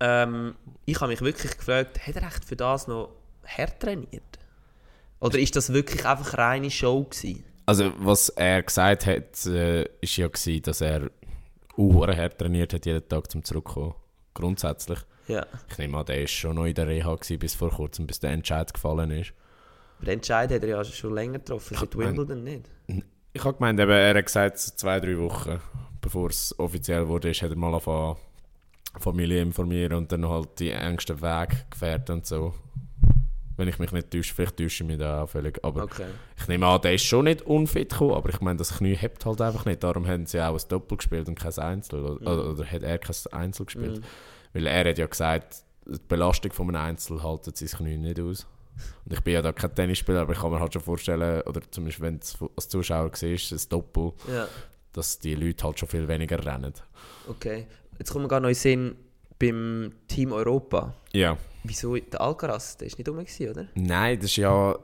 Ähm, 0.00 0.54
ich 0.84 1.00
habe 1.00 1.10
mich 1.10 1.22
wirklich 1.22 1.56
gefragt, 1.56 2.06
hat 2.06 2.16
er 2.16 2.24
echt 2.24 2.44
für 2.44 2.56
das 2.56 2.88
noch 2.88 3.12
hart 3.46 3.80
trainiert? 3.80 4.38
Oder 5.20 5.38
ist 5.38 5.56
das 5.56 5.72
wirklich 5.72 6.04
einfach 6.04 6.36
reine 6.36 6.70
Show 6.70 7.04
gewesen? 7.04 7.42
Also 7.64 7.90
was 7.96 8.28
er 8.28 8.62
gesagt 8.64 9.06
hat, 9.06 9.46
äh, 9.46 9.84
ist 10.02 10.18
ja 10.18 10.28
gewesen, 10.28 10.60
dass 10.60 10.82
er 10.82 11.10
uh, 11.78 12.06
hart 12.06 12.38
trainiert 12.38 12.74
hat 12.74 12.84
jeden 12.84 13.08
Tag 13.08 13.30
zum 13.30 13.42
Zurückkommen. 13.42 13.94
Grundsätzlich. 14.34 14.98
Ja. 15.28 15.46
Ich 15.70 15.78
nehme 15.78 15.98
an, 15.98 16.06
der 16.06 16.22
ist 16.22 16.30
schon 16.30 16.54
noch 16.56 16.64
in 16.66 16.74
der 16.74 16.86
Reha 16.86 17.14
gewesen, 17.14 17.38
bis 17.38 17.54
vor 17.54 17.70
kurzem, 17.70 18.06
bis 18.06 18.20
der 18.20 18.30
Entscheid 18.30 18.72
gefallen 18.72 19.10
ist. 19.10 19.32
Aber 19.98 20.06
den 20.06 20.14
Entscheid 20.14 20.50
hat 20.52 20.62
er 20.62 20.68
ja 20.68 20.84
schon 20.84 21.14
länger 21.14 21.38
getroffen, 21.38 21.76
seit 21.78 21.96
Wimbledon 21.96 22.44
nicht. 22.44 22.70
Ich 23.32 23.44
habe 23.44 23.56
gemeint, 23.56 23.80
eben, 23.80 23.90
er 23.90 24.14
hat 24.16 24.24
gesagt, 24.26 24.58
zwei, 24.58 25.00
drei 25.00 25.18
Wochen, 25.18 25.60
bevor 26.00 26.30
es 26.30 26.56
offiziell 26.58 27.06
wurde, 27.08 27.30
ist, 27.30 27.42
hat 27.42 27.50
er 27.50 27.56
mal 27.56 27.68
angefangen, 27.68 28.16
Familie 28.98 29.42
informieren 29.42 29.94
und 29.94 30.12
dann 30.12 30.26
halt 30.28 30.58
die 30.58 30.70
engsten 30.70 31.20
Wege 31.20 31.56
gefährt 31.70 32.08
und 32.08 32.24
so. 32.26 32.54
Wenn 33.58 33.68
ich 33.68 33.78
mich 33.78 33.90
nicht 33.92 34.10
täusche, 34.10 34.34
vielleicht 34.34 34.56
täusche 34.58 34.84
ich 34.84 34.88
mich 34.88 34.98
da 34.98 35.22
auch 35.22 35.28
völlig. 35.28 35.62
Aber 35.64 35.84
Okay. 35.84 36.06
ich 36.38 36.46
nehme 36.46 36.66
an, 36.66 36.80
der 36.82 36.94
ist 36.94 37.04
schon 37.04 37.24
nicht 37.24 37.42
unfit 37.42 37.90
gekommen, 37.90 38.12
aber 38.14 38.28
ich 38.28 38.40
meine, 38.42 38.58
das 38.58 38.76
Knie 38.78 38.94
hebt 38.94 39.24
halt 39.24 39.40
einfach 39.40 39.64
nicht. 39.64 39.82
Darum 39.82 40.06
haben 40.06 40.26
sie 40.26 40.40
auch 40.40 40.54
ein 40.54 40.68
Doppel 40.68 40.98
gespielt 40.98 41.26
und 41.28 41.38
kein 41.38 41.56
Einzel. 41.58 42.04
Oder, 42.04 42.20
Mhm. 42.20 42.26
oder, 42.26 42.50
oder 42.50 42.64
hat 42.66 42.82
er 42.82 42.98
kein 42.98 43.16
Einzel 43.32 43.64
gespielt? 43.66 43.98
Mhm. 44.00 44.04
Weil 44.56 44.66
er 44.66 44.88
hat 44.88 44.98
ja 44.98 45.06
gesagt, 45.06 45.56
die 45.86 45.98
Belastung 46.08 46.50
von 46.52 46.68
einem 46.74 46.76
Einzel 46.82 47.22
haltet 47.22 47.58
sein 47.58 47.68
Knie 47.68 47.98
nicht 47.98 48.18
aus. 48.18 48.46
Und 49.04 49.12
ich 49.12 49.20
bin 49.20 49.34
ja 49.34 49.42
da 49.42 49.52
kein 49.52 49.74
Tennisspieler, 49.74 50.22
aber 50.22 50.32
ich 50.32 50.38
kann 50.40 50.50
mir 50.50 50.60
halt 50.60 50.72
schon 50.72 50.82
vorstellen, 50.82 51.42
oder 51.42 51.60
zumindest 51.70 52.00
wenn 52.00 52.18
du 52.38 52.50
als 52.56 52.68
Zuschauer 52.68 53.10
siehst, 53.14 53.52
ein 53.52 53.60
Doppel, 53.68 54.12
Ja, 54.32 54.48
dass 54.92 55.18
die 55.18 55.34
Leute 55.34 55.62
halt 55.64 55.78
schon 55.78 55.88
viel 55.88 56.08
weniger 56.08 56.44
rennen. 56.44 56.72
okay. 57.28 57.66
Jetzt 57.98 58.10
kommt 58.12 58.22
mir 58.24 58.28
gerade 58.28 58.42
noch 58.42 58.48
in 58.50 58.54
Sinn, 58.54 58.96
beim 59.38 59.92
Team 60.08 60.32
Europa. 60.32 60.94
Ja. 61.12 61.36
Wieso 61.64 61.96
der 61.96 62.20
Alcaraz? 62.20 62.76
Der 62.78 62.86
ist 62.86 62.98
nicht 62.98 63.08
rum, 63.08 63.16
gewesen, 63.18 63.50
oder? 63.50 63.66
Nein, 63.74 64.16
das 64.18 64.26
ist 64.30 64.36
ja 64.36 64.78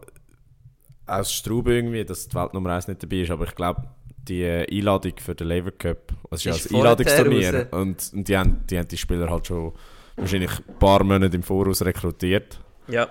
aus 1.07 1.33
Straube 1.33 1.75
irgendwie, 1.75 2.05
dass 2.05 2.29
die 2.29 2.35
Weltnummer 2.35 2.71
1 2.75 2.89
nicht 2.89 3.03
dabei 3.03 3.17
ist, 3.17 3.31
aber 3.31 3.45
ich 3.45 3.55
glaube, 3.55 3.83
die 4.29 4.47
Einladung 4.47 5.13
für 5.19 5.35
den 5.35 5.49
Lever 5.49 5.73
Cup, 5.73 6.13
das 6.31 6.45
ist 6.47 6.71
ja 6.71 6.71
ein 6.71 6.77
Einladungsturnier 6.77 7.69
und, 7.73 8.11
und 8.15 8.29
die, 8.29 8.37
haben, 8.37 8.65
die 8.71 8.79
haben 8.79 8.89
die 8.89 8.97
Spieler 8.97 9.29
halt 9.31 9.47
schon 9.47 9.73
wahrscheinlich 10.17 10.51
ein 10.69 10.79
paar 10.79 11.03
Monate 11.05 11.35
im 11.37 11.43
Voraus 11.43 11.83
rekrutiert 11.85 12.61
Ja. 12.89 13.09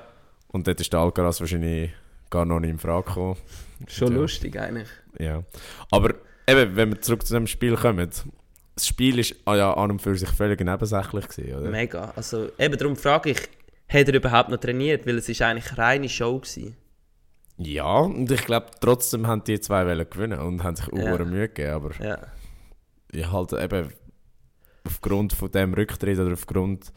und 0.50 0.68
dort 0.68 0.80
ist 0.80 0.91
der 0.94 1.00
Alcaraz 1.01 1.39
wahrscheinlich 1.41 1.91
gar 2.30 2.46
noch 2.46 2.60
nicht 2.60 2.70
in 2.72 2.80
Frage 2.80 3.06
gekommen. 3.06 3.36
Schon 3.88 4.13
Ja. 4.13 4.20
lustig 4.20 4.58
eigentlich. 4.60 4.88
Ja. 5.20 5.44
Aber 5.91 6.13
eben, 6.48 6.75
wenn 6.75 6.89
wir 6.94 7.01
zurück 7.01 7.25
zu 7.25 7.34
dem 7.34 7.48
Spiel 7.48 7.75
kommen, 7.75 8.10
das 8.75 8.88
Spiel 8.88 9.20
ist 9.20 9.36
ah 9.46 9.56
ja 9.56 9.74
an 9.74 9.91
und 9.91 10.01
für 10.01 10.15
sich 10.18 10.30
völlig 10.30 10.62
nebensächlich 10.62 11.27
gewesen, 11.27 11.56
oder? 11.60 11.70
Mega. 11.70 12.13
Also 12.15 12.50
eben 12.58 12.77
darum 12.77 12.96
frage 12.96 13.32
ich, 13.32 13.38
hat 13.89 14.08
er 14.08 14.13
überhaupt 14.13 14.50
noch 14.50 14.58
trainiert? 14.60 15.06
Weil 15.06 15.18
es 15.18 15.27
ist 15.27 15.41
eigentlich 15.41 15.77
reine 15.77 16.08
Show 16.08 16.39
gewesen. 16.39 16.77
Ja, 17.63 18.00
und 18.00 18.30
ich 18.32 18.46
glaube, 18.46 18.68
trotzdem 18.80 19.27
haben 19.27 19.44
die 19.44 19.60
zwei 19.60 19.86
wollen 19.86 20.10
gewinnen 20.10 20.39
und 20.39 20.63
haben 20.63 20.75
sich 20.75 20.91
auch 20.91 20.98
Ja. 20.98 21.18
Mühe 21.25 21.48
gegeben, 21.50 21.74
aber 21.74 21.91
Ja. 22.03 22.18
ja, 23.13 23.32
halt 23.32 23.53
eben 23.53 23.91
aufgrund 24.86 25.34
von 25.34 25.51
dem 25.51 25.74
Rücktritt 25.74 26.18
oder 26.20 26.34
aufgrund 26.34 26.91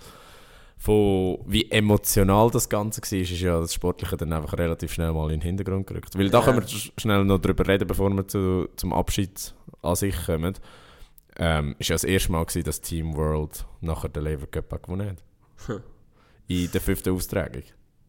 von 0.77 1.39
wie 1.47 1.71
emotional 1.71 2.51
das 2.51 2.69
Ganze 2.69 3.01
war, 3.01 3.19
ist 3.19 3.31
ja 3.41 3.61
das 3.61 3.75
Sportliche 3.75 4.17
dann 4.17 4.33
einfach 4.33 4.59
relativ 4.59 4.93
schnell 4.93 5.13
mal 5.13 5.25
in 5.31 5.41
den 5.41 5.43
Hintergrund 5.43 5.87
gerückt. 5.87 6.19
Weil 6.19 6.31
da 6.31 6.41
Ja. 6.41 6.45
können 6.45 6.61
wir 6.61 6.67
sch- 6.67 6.93
schnell 6.99 7.25
noch 7.25 7.39
drüber 7.39 7.67
reden, 7.67 7.87
bevor 7.87 8.11
wir 8.11 8.27
zu, 8.27 8.69
zum 8.77 8.93
Abschied 8.93 9.55
an 9.83 9.97
sich 9.97 10.17
kommen. 10.27 10.55
ähm, 11.37 11.75
ist 11.81 11.89
ja 11.89 11.95
das 11.95 12.05
erste 12.05 12.31
Mal 12.31 12.45
gewesen, 12.45 12.63
dass 12.63 12.81
Team 12.81 13.17
World 13.17 13.67
nachher 13.81 14.09
den 14.09 14.23
Lever 14.23 14.47
Cup 14.47 14.81
gewonnen 14.85 15.11
hat. 15.11 15.25
Hm. 15.67 15.81
In 16.47 16.71
der 16.71 16.81
fünften 16.81 17.13
Austragung. 17.13 17.65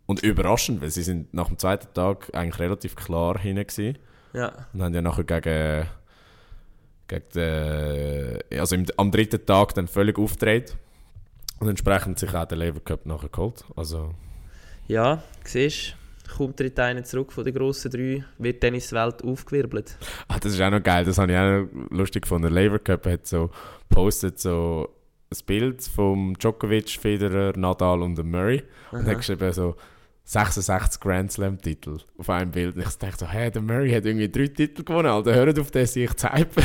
Und 0.07 0.21
überraschend, 0.23 0.81
weil 0.81 0.91
sie 0.91 1.01
sind 1.03 1.33
nach 1.33 1.47
dem 1.47 1.57
zweiten 1.57 1.91
Tag 1.93 2.29
eigentlich 2.33 2.59
relativ 2.59 2.95
klar 2.95 3.35
gewesen 3.35 3.97
Ja. 4.33 4.51
und 4.73 4.83
haben 4.83 4.93
ja 4.93 5.01
nachher 5.01 5.23
gegen, 5.23 5.87
gegen 7.07 7.25
den, 7.33 8.59
also 8.59 8.75
im, 8.75 8.85
am 8.97 9.11
dritten 9.11 9.45
Tag 9.45 9.73
dann 9.73 9.87
völlig 9.87 10.17
aufgedreht 10.19 10.75
und 11.59 11.69
entsprechend 11.69 12.19
sich 12.19 12.33
auch 12.35 12.45
den 12.45 12.59
Lever 12.59 12.81
Cup 12.81 13.05
nachher 13.05 13.29
geholt. 13.29 13.63
Also, 13.75 14.13
Ja, 14.87 15.23
siehst 15.43 15.95
kommt 16.37 16.57
tritt 16.57 16.79
einer 16.79 17.03
zurück 17.03 17.31
von 17.31 17.43
den 17.45 17.53
grossen 17.53 17.91
drei, 17.91 18.23
wird 18.39 18.61
dann 18.63 18.73
ins 18.73 18.91
Welt 18.91 19.23
aufgewirbelt. 19.23 19.95
ah, 20.27 20.37
das 20.39 20.53
ist 20.53 20.61
auch 20.61 20.71
noch 20.71 20.81
geil, 20.83 21.05
das 21.05 21.17
habe 21.17 21.31
ich 21.31 21.37
auch 21.37 21.67
noch 21.73 21.91
lustig 21.97 22.23
gefunden. 22.23 22.51
Der 22.53 22.63
Lever 22.63 22.79
Cup 22.79 23.05
hat 23.05 23.25
so 23.27 23.49
postet 23.89 24.39
so 24.39 24.89
ein 25.31 25.37
Bild 25.45 25.83
vom 25.83 26.33
Djokovic, 26.37 26.89
Federer, 26.99 27.57
Nadal 27.57 28.01
und 28.01 28.17
Murray 28.23 28.63
und 28.91 29.01
Aha. 29.01 29.07
hat 29.11 29.17
geschrieben 29.17 29.51
so 29.53 29.75
66 30.27 30.99
Grand 30.99 31.31
Slam 31.31 31.61
Titel 31.61 31.99
auf 32.17 32.29
einem 32.29 32.51
Bild. 32.51 32.75
Und 32.75 32.81
ich 32.81 32.95
dachte 32.95 33.19
so, 33.19 33.31
hä, 33.31 33.51
der 33.51 33.61
Murray 33.61 33.91
hat 33.91 34.05
irgendwie 34.05 34.29
drei 34.29 34.47
Titel 34.47 34.83
gewonnen, 34.83 35.07
Alter, 35.07 35.35
hört 35.35 35.59
auf 35.59 35.69
den 35.69 35.85
sich 35.85 36.11
zu 36.15 36.33
hypen. 36.33 36.63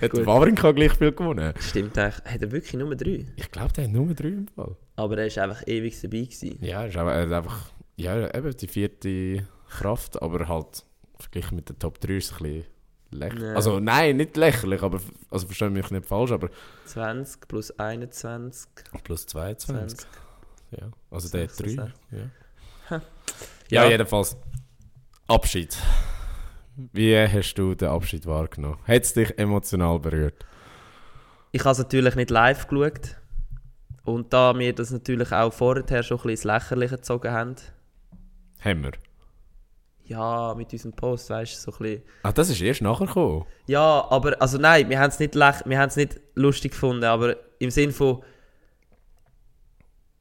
hat 0.00 0.12
der. 0.12 0.26
Wawrinka 0.26 0.72
gleich 0.72 0.92
viel 0.94 1.12
gewonnen? 1.12 1.54
Stimmt 1.60 1.96
eigentlich. 1.96 2.24
Hat 2.24 2.42
er 2.42 2.50
wirklich 2.50 2.74
nur 2.74 2.94
drei? 2.96 3.26
Ich 3.36 3.50
glaube, 3.52 3.72
der 3.72 3.84
hat 3.84 3.92
nur 3.92 4.12
drei 4.14 4.28
im 4.28 4.48
Fall. 4.48 4.76
Aber 4.96 5.16
er 5.16 5.36
war 5.36 5.44
einfach 5.44 5.66
ewig 5.66 6.00
dabei. 6.00 6.22
Gewesen. 6.22 6.58
Ja, 6.60 6.84
ist 6.84 6.96
aber, 6.96 7.12
er 7.12 7.26
hat 7.26 7.32
einfach, 7.32 7.70
ja, 7.96 8.34
eben 8.34 8.56
die 8.56 8.68
vierte 8.68 9.46
Kraft, 9.68 10.20
aber 10.20 10.48
halt 10.48 10.84
verglichen 11.20 11.56
mit 11.56 11.68
den 11.68 11.78
Top 11.78 12.00
3 12.00 12.16
ist 12.16 12.32
es 12.32 12.32
ein 12.32 12.42
bisschen 12.42 12.64
lächerlich. 13.12 13.56
Also 13.56 13.78
nein, 13.78 14.16
nicht 14.16 14.36
lächerlich, 14.36 14.82
aber 14.82 15.00
also 15.30 15.46
verstehe 15.46 15.70
mich 15.70 15.90
nicht 15.90 16.06
falsch, 16.06 16.32
aber 16.32 16.50
20 16.86 17.46
plus 17.46 17.70
21, 17.78 18.68
plus 19.04 19.26
22. 19.26 19.98
20. 19.98 20.08
Ja, 20.72 20.90
also 21.10 21.28
der 21.28 21.44
hat 21.44 21.50
3. 21.60 21.64
66. 21.68 21.94
Ja. 22.10 22.18
Ja, 22.90 23.00
Ja. 23.68 23.88
jedenfalls. 23.88 24.36
Abschied. 25.28 25.76
Wie 26.92 27.16
hast 27.16 27.54
du 27.54 27.74
den 27.74 27.88
Abschied 27.88 28.26
wahrgenommen? 28.26 28.78
Hat 28.86 29.02
es 29.02 29.14
dich 29.14 29.38
emotional 29.38 29.98
berührt? 29.98 30.44
Ich 31.52 31.60
habe 31.62 31.72
es 31.72 31.78
natürlich 31.78 32.14
nicht 32.16 32.30
live 32.30 32.66
geschaut. 32.66 33.16
Und 34.04 34.32
da 34.32 34.58
wir 34.58 34.74
das 34.74 34.90
natürlich 34.90 35.30
auch 35.32 35.52
vorher 35.52 36.02
schon 36.02 36.16
ein 36.16 36.22
bisschen 36.22 36.30
ins 36.30 36.44
Lächerliche 36.44 36.96
gezogen 36.96 37.30
haben, 37.30 37.54
Haben 38.60 38.82
wir. 38.82 38.92
ja, 40.04 40.54
mit 40.56 40.72
unserem 40.72 40.92
Post, 40.92 41.30
weißt 41.30 41.54
du, 41.66 41.70
so 41.70 41.76
ein 41.76 41.78
bisschen. 41.82 42.02
Ah, 42.24 42.32
das 42.32 42.50
ist 42.50 42.60
erst 42.60 42.82
nachher 42.82 43.06
gekommen. 43.06 43.46
Ja, 43.66 44.04
aber, 44.10 44.40
also 44.42 44.58
nein, 44.58 44.88
wir 44.90 44.98
haben 44.98 45.10
es 45.10 45.18
nicht, 45.20 45.34
wir 45.36 45.78
haben 45.78 45.88
es 45.88 45.96
nicht 45.96 46.20
lustig 46.34 46.72
gefunden, 46.72 47.04
aber 47.04 47.36
im 47.60 47.70
Sinn 47.70 47.92
von, 47.92 48.22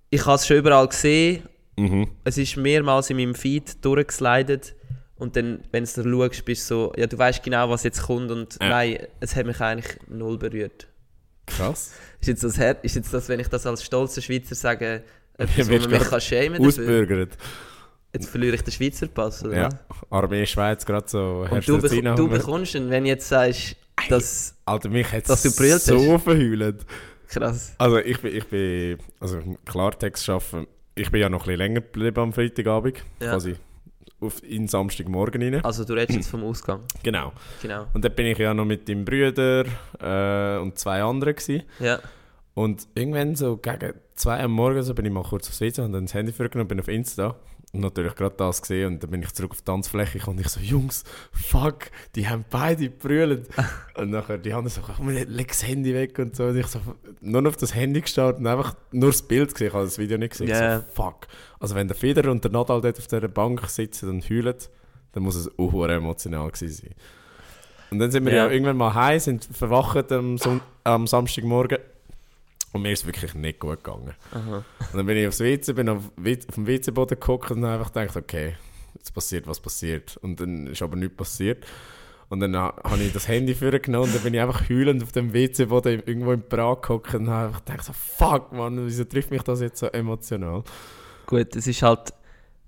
ich 0.09 0.25
habe 0.25 0.35
es 0.35 0.45
schon 0.45 0.57
überall 0.57 0.87
gesehen, 0.87 1.47
Mhm. 1.81 2.07
es 2.23 2.37
ist 2.37 2.57
mehrmals 2.57 3.09
in 3.09 3.17
meinem 3.17 3.35
Feed 3.35 3.83
durchgeslidet 3.83 4.75
und 5.15 5.35
dann, 5.35 5.63
wenn 5.71 5.83
du 5.85 6.03
da 6.03 6.09
schaust, 6.09 6.45
bist 6.45 6.69
du 6.69 6.75
so, 6.75 6.93
ja, 6.97 7.07
du 7.07 7.17
weißt 7.17 7.43
genau, 7.43 7.69
was 7.69 7.83
jetzt 7.83 8.03
kommt 8.03 8.31
und 8.31 8.57
Ja. 8.61 8.69
nein, 8.69 8.97
es 9.19 9.35
hat 9.35 9.45
mich 9.45 9.59
eigentlich 9.61 9.97
null 10.07 10.37
berührt. 10.37 10.87
Krass. 11.45 11.91
Ist 12.21 12.27
jetzt 12.27 12.43
das, 12.43 12.57
ist 12.83 12.95
jetzt 12.95 13.13
das 13.13 13.27
wenn 13.29 13.39
ich 13.39 13.47
das 13.47 13.65
als 13.65 13.83
stolzer 13.83 14.21
Schweizer 14.21 14.55
sage, 14.55 15.03
Ja, 15.37 15.45
etwas, 15.45 15.67
wo 15.67 15.71
wirst 15.71 15.89
man 15.89 15.99
mich 15.99 16.09
kann 16.09 16.21
schämen 16.21 16.63
dafür? 16.63 16.67
Ausbürgert. 16.67 17.37
Jetzt 18.13 18.29
verliere 18.29 18.55
ich 18.55 18.61
den 18.61 18.71
Schweizer 18.71 19.07
Pass, 19.07 19.43
oder? 19.43 19.55
Ja. 19.55 19.69
Armee 20.09 20.45
Schweiz 20.45 20.85
gerade 20.85 21.07
so. 21.07 21.45
Und 21.49 21.67
du, 21.67 21.79
bek 21.79 22.15
du 22.15 22.27
bekommst 22.27 22.75
ihn, 22.75 22.89
wenn 22.89 23.03
du 23.03 23.09
jetzt 23.09 23.27
sagst, 23.27 23.75
dass... 24.09 24.55
Alter, 24.65 24.89
mich 24.89 25.11
hat 25.11 25.29
dass 25.29 25.43
du 25.43 25.51
brüllt 25.55 25.81
so 25.81 26.17
verheult. 26.17 26.85
Krass. 27.27 27.73
Also 27.77 27.97
ich 27.99 28.19
bin, 28.19 28.35
ich 28.35 28.45
bin, 28.47 28.97
also 29.19 29.39
Klartext 29.65 30.27
arbeiten, 30.29 30.67
ich 30.95 31.09
bin 31.11 31.21
ja 31.21 31.29
noch 31.29 31.41
ein 31.41 31.45
bisschen 31.45 31.57
länger 31.57 31.81
geblieben 31.81 32.19
am 32.19 32.33
Freitagabend, 32.33 32.97
Ja. 33.21 33.31
quasi 33.31 33.55
auf, 34.19 34.43
in 34.43 34.67
Samstagmorgen 34.67 35.41
rein. 35.41 35.65
Also 35.65 35.83
du 35.83 35.93
redest 35.93 36.15
jetzt 36.15 36.29
vom 36.29 36.43
Ausgang. 36.43 36.81
Genau. 37.03 37.31
Genau. 37.61 37.87
Und 37.93 38.05
dann 38.05 38.13
bin 38.13 38.27
ich 38.27 38.37
ja 38.37 38.53
noch 38.53 38.65
mit 38.65 38.87
deinem 38.87 39.03
Brüder 39.05 39.65
äh, 39.99 40.59
und 40.61 40.77
zwei 40.77 41.01
anderen 41.01 41.35
gewesen. 41.35 41.63
Ja. 41.79 41.99
Und 42.53 42.87
irgendwann 42.95 43.35
so 43.35 43.57
gegen 43.57 43.93
zwei 44.15 44.43
am 44.43 44.51
Morgen 44.51 44.83
so 44.83 44.93
bin 44.93 45.05
ich 45.05 45.11
mal 45.11 45.23
kurz 45.23 45.47
aufs 45.47 45.61
WC 45.61 45.81
und 45.81 45.93
dann 45.93 46.05
das 46.05 46.13
Handy 46.13 46.31
vorgenommen 46.33 46.65
und 46.65 46.67
bin 46.67 46.79
auf 46.79 46.87
Insta. 46.87 47.35
Und 47.73 47.79
natürlich 47.79 48.15
gerade 48.15 48.35
das 48.35 48.61
gesehen 48.61 48.87
und 48.93 49.03
dann 49.03 49.11
bin 49.11 49.23
ich 49.23 49.31
zurück 49.31 49.51
auf 49.51 49.59
die 49.59 49.63
Tanzfläche 49.63 50.29
und 50.29 50.41
ich 50.41 50.49
so, 50.49 50.59
Jungs, 50.59 51.05
fuck, 51.31 51.89
die 52.15 52.27
haben 52.27 52.43
beide 52.49 52.89
gebrüllt. 52.89 53.47
und 53.95 54.09
nachher 54.09 54.37
die 54.37 54.51
anderen 54.51 54.69
so, 54.69 54.81
komm, 54.81 55.07
leg 55.09 55.47
das 55.47 55.65
Handy 55.65 55.93
weg 55.93 56.19
und 56.19 56.35
so. 56.35 56.47
Und 56.47 56.57
ich 56.57 56.67
so, 56.67 56.81
nur 57.21 57.47
auf 57.47 57.55
das 57.55 57.73
Handy 57.73 58.01
gestartet 58.01 58.41
und 58.41 58.47
einfach 58.47 58.75
nur 58.91 59.11
das 59.11 59.21
Bild 59.21 59.53
gesehen, 59.53 59.67
ich 59.67 59.73
habe 59.73 59.85
das 59.85 59.97
Video 59.97 60.17
nicht 60.17 60.31
gesehen. 60.31 60.49
Ja. 60.49 60.79
So, 60.79 60.85
fuck. 60.93 61.27
Also 61.59 61.75
wenn 61.75 61.87
der 61.87 61.95
Federer 61.95 62.31
und 62.31 62.43
der 62.43 62.51
Nadal 62.51 62.81
dort 62.81 62.97
auf 62.97 63.07
dieser 63.07 63.27
Bank 63.29 63.65
sitzen 63.69 64.09
und 64.09 64.29
heulen, 64.29 64.55
dann 65.13 65.23
muss 65.23 65.35
es 65.35 65.49
auch 65.57 65.87
emotional 65.87 66.51
gewesen 66.51 66.73
sein. 66.87 66.95
Und 67.91 67.99
dann 67.99 68.11
sind 68.11 68.25
wir 68.25 68.33
ja, 68.33 68.45
Ja. 68.45 68.51
irgendwann 68.51 68.77
mal 68.77 68.93
heim, 68.93 69.19
sind 69.19 69.45
verwacht 69.45 70.11
am, 70.11 70.37
Son 70.37 70.61
am 70.83 71.07
Samstagmorgen 71.07 71.77
und 72.73 72.81
mir 72.81 72.91
ist 72.91 73.01
es 73.01 73.05
wirklich 73.05 73.33
nicht 73.33 73.59
gut 73.59 73.83
gegangen. 73.83 74.13
Aha. 74.31 74.57
Und 74.57 74.97
dann 74.97 75.05
bin 75.05 75.17
ich 75.17 75.27
aufs 75.27 75.39
WC, 75.39 75.73
bin 75.73 75.89
auf, 75.89 76.11
auf 76.17 76.55
dem 76.55 76.67
WC-Boden 76.67 77.19
geguckt 77.19 77.51
und 77.51 77.63
habe 77.65 77.79
einfach 77.79 77.91
gedacht, 77.93 78.15
okay, 78.17 78.55
jetzt 78.95 79.13
passiert, 79.13 79.47
was 79.47 79.59
passiert. 79.59 80.17
Und 80.17 80.39
dann 80.39 80.67
ist 80.67 80.81
aber 80.81 80.95
nichts 80.95 81.15
passiert. 81.17 81.65
Und 82.29 82.39
dann 82.39 82.55
ha- 82.55 82.73
habe 82.83 83.03
ich 83.03 83.11
das 83.11 83.27
Handy 83.27 83.53
vorgenommen 83.53 84.05
und 84.05 84.15
dann 84.15 84.23
bin 84.23 84.33
ich 84.33 84.39
einfach 84.39 84.69
heulend 84.69 85.03
auf 85.03 85.11
dem 85.11 85.33
WC-Boden 85.33 86.03
irgendwo 86.05 86.31
in 86.31 86.47
Prag 86.47 86.81
gehockt 86.81 87.13
und 87.15 87.29
habe 87.29 87.47
einfach 87.47 87.65
gedacht, 87.65 87.83
so, 87.83 87.91
fuck, 87.93 88.53
Mann, 88.53 88.85
wieso 88.85 89.03
trifft 89.03 89.31
mich 89.31 89.41
das 89.43 89.59
jetzt 89.59 89.79
so 89.79 89.87
emotional? 89.87 90.63
Gut, 91.25 91.55
es 91.55 91.67
ist 91.67 91.81
halt... 91.81 92.13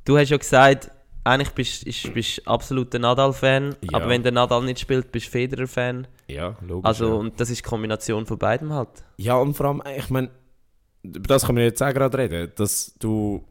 Du 0.04 0.18
hast 0.18 0.30
ja 0.30 0.38
gesagt, 0.38 0.92
eigentlich 1.24 1.52
bist 1.52 2.06
du 2.06 2.12
bist 2.12 2.48
absoluter 2.48 3.00
Nadal-Fan, 3.00 3.76
Ja. 3.82 3.98
aber 3.98 4.10
wenn 4.10 4.24
der 4.24 4.32
Nadal 4.34 4.64
nicht 4.64 4.80
spielt, 4.80 5.12
bist 5.12 5.28
du 5.28 5.32
Federer-Fan. 5.32 6.08
Ja, 6.28 6.58
logisch. 6.62 6.86
Also, 6.88 7.08
ja. 7.08 7.14
und 7.14 7.40
das 7.40 7.50
ist 7.50 7.60
die 7.60 7.70
Kombination 7.70 8.26
von 8.26 8.38
beidem 8.38 8.74
halt. 8.74 8.90
Ja, 9.18 9.36
und 9.38 9.54
vor 9.56 9.68
allem, 9.68 9.84
ich 9.98 10.10
meine, 10.10 10.30
über 11.04 11.28
das 11.28 11.46
können 11.46 11.58
wir 11.60 11.66
jetzt 11.66 11.82
auch 11.82 11.94
gerade 11.94 12.18
reden, 12.18 12.52
dass 12.56 12.94
du 13.00 13.44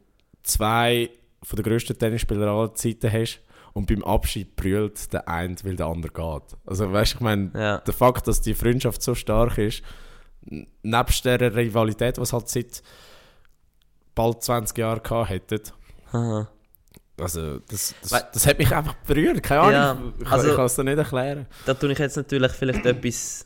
zwei 0.43 1.09
von 1.41 1.57
den 1.57 1.63
grössten 1.63 1.97
Tennisspieler 1.97 2.47
aller 2.47 2.73
Zeiten 2.75 3.11
hast 3.11 3.39
und 3.73 3.87
beim 3.87 4.03
Abschied 4.03 4.55
brüllt 4.55 5.11
der 5.13 5.27
eine, 5.27 5.55
weil 5.63 5.75
der 5.75 5.87
andere 5.87 6.11
geht. 6.11 6.57
Also 6.65 6.91
weißt 6.91 7.13
du, 7.13 7.17
ich 7.17 7.21
meine, 7.21 7.51
Ja. 7.55 7.77
der 7.79 7.93
Fakt, 7.93 8.27
dass 8.27 8.41
die 8.41 8.53
Freundschaft 8.53 9.01
so 9.01 9.15
stark 9.15 9.57
ist, 9.57 9.81
nebst 10.83 11.25
der 11.25 11.55
Rivalität, 11.55 12.17
was 12.17 12.33
halt 12.33 12.49
seit 12.49 12.83
bald 14.15 14.43
20 14.43 14.77
Jahren 14.77 15.01
gehabt 15.01 15.29
hätten, 15.29 15.61
Aha. 16.11 16.47
Also 17.19 17.59
das, 17.59 17.93
das, 18.01 18.11
Wei- 18.11 18.23
das 18.33 18.47
hat 18.47 18.57
mich 18.57 18.73
einfach 18.73 18.95
berührt, 19.05 19.41
keine 19.43 19.61
Ahnung, 19.61 19.73
Ja, 19.73 19.97
ich, 20.25 20.31
also- 20.31 20.49
ich 20.49 20.55
kann 20.55 20.65
es 20.65 20.75
dir 20.75 20.83
nicht 20.83 20.97
erklären. 20.97 21.45
Da 21.65 21.73
tue 21.73 21.91
ich 21.91 21.99
jetzt 21.99 22.17
natürlich 22.17 22.51
vielleicht 22.53 22.85
etwas 22.85 23.45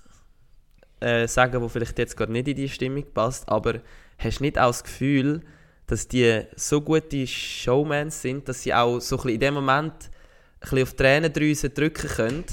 äh, 1.00 1.28
sagen, 1.28 1.62
wo 1.62 1.68
vielleicht 1.68 1.98
jetzt 2.00 2.16
gerade 2.18 2.32
nicht 2.32 2.48
in 2.48 2.56
die 2.56 2.70
Stimmung 2.70 3.06
passt, 3.14 3.48
aber 3.50 3.82
hast 4.18 4.40
du 4.40 4.44
nicht 4.44 4.58
auch 4.58 4.68
das 4.68 4.84
Gefühl, 4.84 5.42
dass 5.86 6.08
die 6.08 6.42
so 6.56 6.82
gute 6.82 7.26
Showmans 7.28 8.22
sind, 8.22 8.50
dass 8.50 8.64
sie 8.64 8.74
auch 8.74 9.00
so 9.00 9.20
ein 9.22 9.30
in 9.30 9.40
dem 9.40 9.54
Moment 9.54 9.94
ein 9.94 10.60
bisschen 10.62 10.84
auf 10.84 10.90
die 10.92 10.96
Tränendrüse 10.98 11.70
drücken 11.70 12.10
können, 12.10 12.46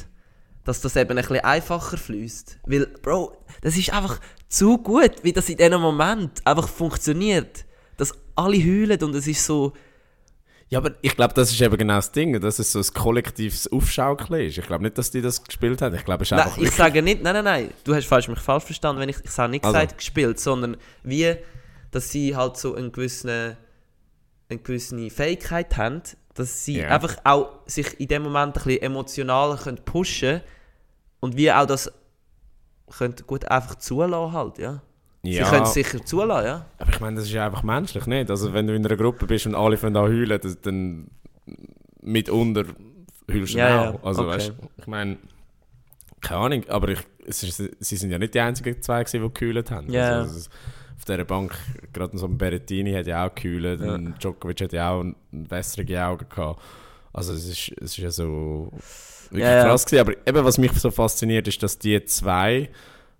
dass 0.64 0.80
das 0.80 0.94
eben 0.96 1.10
ein 1.10 1.16
bisschen 1.16 1.40
einfacher 1.40 1.96
fließt. 1.96 2.58
Weil, 2.66 2.86
Bro, 2.86 3.36
das 3.62 3.76
ist 3.76 3.92
einfach 3.92 4.20
zu 4.48 4.78
gut, 4.78 5.12
wie 5.22 5.32
das 5.32 5.48
in 5.48 5.56
diesem 5.56 5.80
Moment 5.80 6.46
einfach 6.46 6.68
funktioniert. 6.68 7.64
Dass 7.96 8.12
alle 8.34 8.56
heulen 8.56 9.02
und 9.02 9.14
es 9.14 9.26
ist 9.26 9.44
so... 9.44 9.72
Ja, 10.74 10.80
aber 10.80 10.90
ich 11.02 11.14
glaube, 11.14 11.32
das 11.34 11.52
ist 11.52 11.60
eben 11.60 11.76
genau 11.76 11.94
das 11.94 12.10
Ding, 12.10 12.40
dass 12.40 12.58
es 12.58 12.72
so 12.72 12.80
ein 12.80 12.84
kollektives 13.00 13.70
Aufschaukeln 13.70 14.40
ist. 14.48 14.58
Ich 14.58 14.66
glaube 14.66 14.82
nicht, 14.82 14.98
dass 14.98 15.12
die 15.12 15.20
das 15.22 15.44
gespielt 15.44 15.80
haben. 15.80 15.94
Ich 15.94 16.04
glaube, 16.04 16.24
es 16.24 16.28
ist 16.32 16.36
Nein, 16.36 16.46
einfach 16.46 16.58
ich 16.58 16.70
sage 16.72 17.00
nicht, 17.00 17.22
nein, 17.22 17.32
nein, 17.34 17.44
nein, 17.44 17.70
du 17.84 17.94
hast 17.94 18.06
falsch, 18.06 18.26
mich 18.26 18.40
falsch 18.40 18.64
verstanden, 18.64 19.00
wenn 19.00 19.08
ich, 19.08 19.18
ich 19.22 19.30
sage 19.30 19.52
nicht 19.52 19.64
Also. 19.64 19.72
gesagt 19.78 19.98
gespielt, 19.98 20.40
sondern 20.40 20.76
wie, 21.04 21.36
dass 21.92 22.10
sie 22.10 22.34
halt 22.34 22.56
so 22.56 22.74
eine 22.74 22.90
gewisse, 22.90 23.56
eine 24.48 24.58
gewisse 24.58 25.10
Fähigkeit 25.10 25.76
haben, 25.76 26.02
dass 26.34 26.64
sie 26.64 26.78
Ja. 26.80 26.88
einfach 26.88 27.18
auch 27.22 27.60
sich 27.66 28.00
in 28.00 28.08
dem 28.08 28.24
Moment 28.24 28.56
ein 28.56 28.64
bisschen 28.64 28.82
emotionaler 28.82 29.56
können 29.56 29.78
pushen 29.84 30.40
und 31.20 31.36
wie 31.36 31.52
auch 31.52 31.66
das 31.66 31.92
können 32.98 33.14
gut 33.28 33.44
einfach 33.48 33.76
zulassen 33.76 34.32
halt, 34.32 34.58
ja. 34.58 34.82
Ja, 35.24 35.44
Sie 35.44 35.50
können 35.50 35.62
es 35.64 35.72
sicher 35.74 36.04
zulassen, 36.04 36.46
ja. 36.46 36.66
aber 36.78 36.90
ich 36.92 37.00
meine, 37.00 37.16
das 37.16 37.24
ist 37.26 37.32
ja 37.32 37.46
einfach 37.46 37.62
menschlich, 37.62 38.06
nicht? 38.06 38.30
Also 38.30 38.52
wenn 38.52 38.66
du 38.66 38.74
in 38.74 38.84
einer 38.86 38.96
Gruppe 38.96 39.26
bist 39.26 39.46
und 39.46 39.54
alle 39.54 39.76
fangen 39.76 39.96
an 39.96 40.04
heulen, 40.04 40.38
das, 40.42 40.60
dann 40.60 41.08
mitunter 42.02 42.64
heulst 43.32 43.54
du 43.54 43.58
Ja, 43.58 43.90
auch. 43.90 43.94
ja, 43.94 44.00
Also 44.02 44.22
okay. 44.22 44.30
weißt 44.36 44.52
ich 44.78 44.86
meine, 44.86 45.16
keine 46.20 46.40
Ahnung, 46.40 46.64
aber 46.68 46.88
ich, 46.88 47.00
es 47.26 47.42
ist, 47.42 47.62
sie 47.80 47.96
sind 47.96 48.10
ja 48.10 48.18
nicht 48.18 48.34
die 48.34 48.40
einzigen 48.40 48.80
zwei, 48.82 49.02
gewesen, 49.04 49.22
die 49.22 49.40
geheult 49.40 49.70
haben. 49.70 49.90
Ja. 49.90 50.20
Also, 50.20 50.36
es- 50.38 50.50
auf 50.96 51.04
dieser 51.06 51.24
Bank, 51.24 51.54
gerade 51.92 52.16
so 52.16 52.26
ein 52.26 52.38
Berrettini 52.38 52.92
hat 52.92 53.06
ja 53.08 53.26
auch 53.26 53.34
geheult, 53.34 53.80
Ja. 53.80 53.94
und 53.94 54.14
Djokovic 54.22 54.60
hat 54.60 54.72
ja 54.72 54.90
auch 54.92 55.00
ein- 55.02 55.16
wässrige 55.32 56.02
Augen 56.04 56.26
gehabt. 56.28 56.62
Also 57.12 57.32
es 57.32 57.46
ist, 57.48 57.72
es 57.80 57.90
ist 57.92 57.96
ja 57.98 58.10
so 58.10 58.70
wirklich 59.30 59.42
ja. 59.42 59.64
krass 59.64 59.84
gewesen. 59.84 60.00
Aber 60.00 60.12
eben, 60.26 60.44
was 60.44 60.56
mich 60.56 60.72
so 60.72 60.90
fasziniert, 60.90 61.46
ist, 61.48 61.62
dass 61.62 61.78
die 61.78 62.02
zwei, 62.04 62.70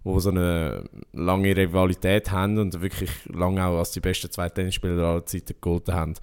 wo 0.05 0.21
so 0.21 0.31
eine 0.31 0.85
lange 1.13 1.57
Rivalität 1.57 2.31
haben 2.31 2.59
und 2.59 2.81
wirklich 2.83 3.11
lange 3.27 3.65
auch 3.65 3.79
als 3.79 3.91
die 3.93 4.01
besten 4.01 4.31
zwei 4.31 4.49
Tennisspieler 4.51 5.03
aller 5.03 5.27
Zeiten 5.27 5.55
gegolten 5.55 5.95
haben, 5.95 6.15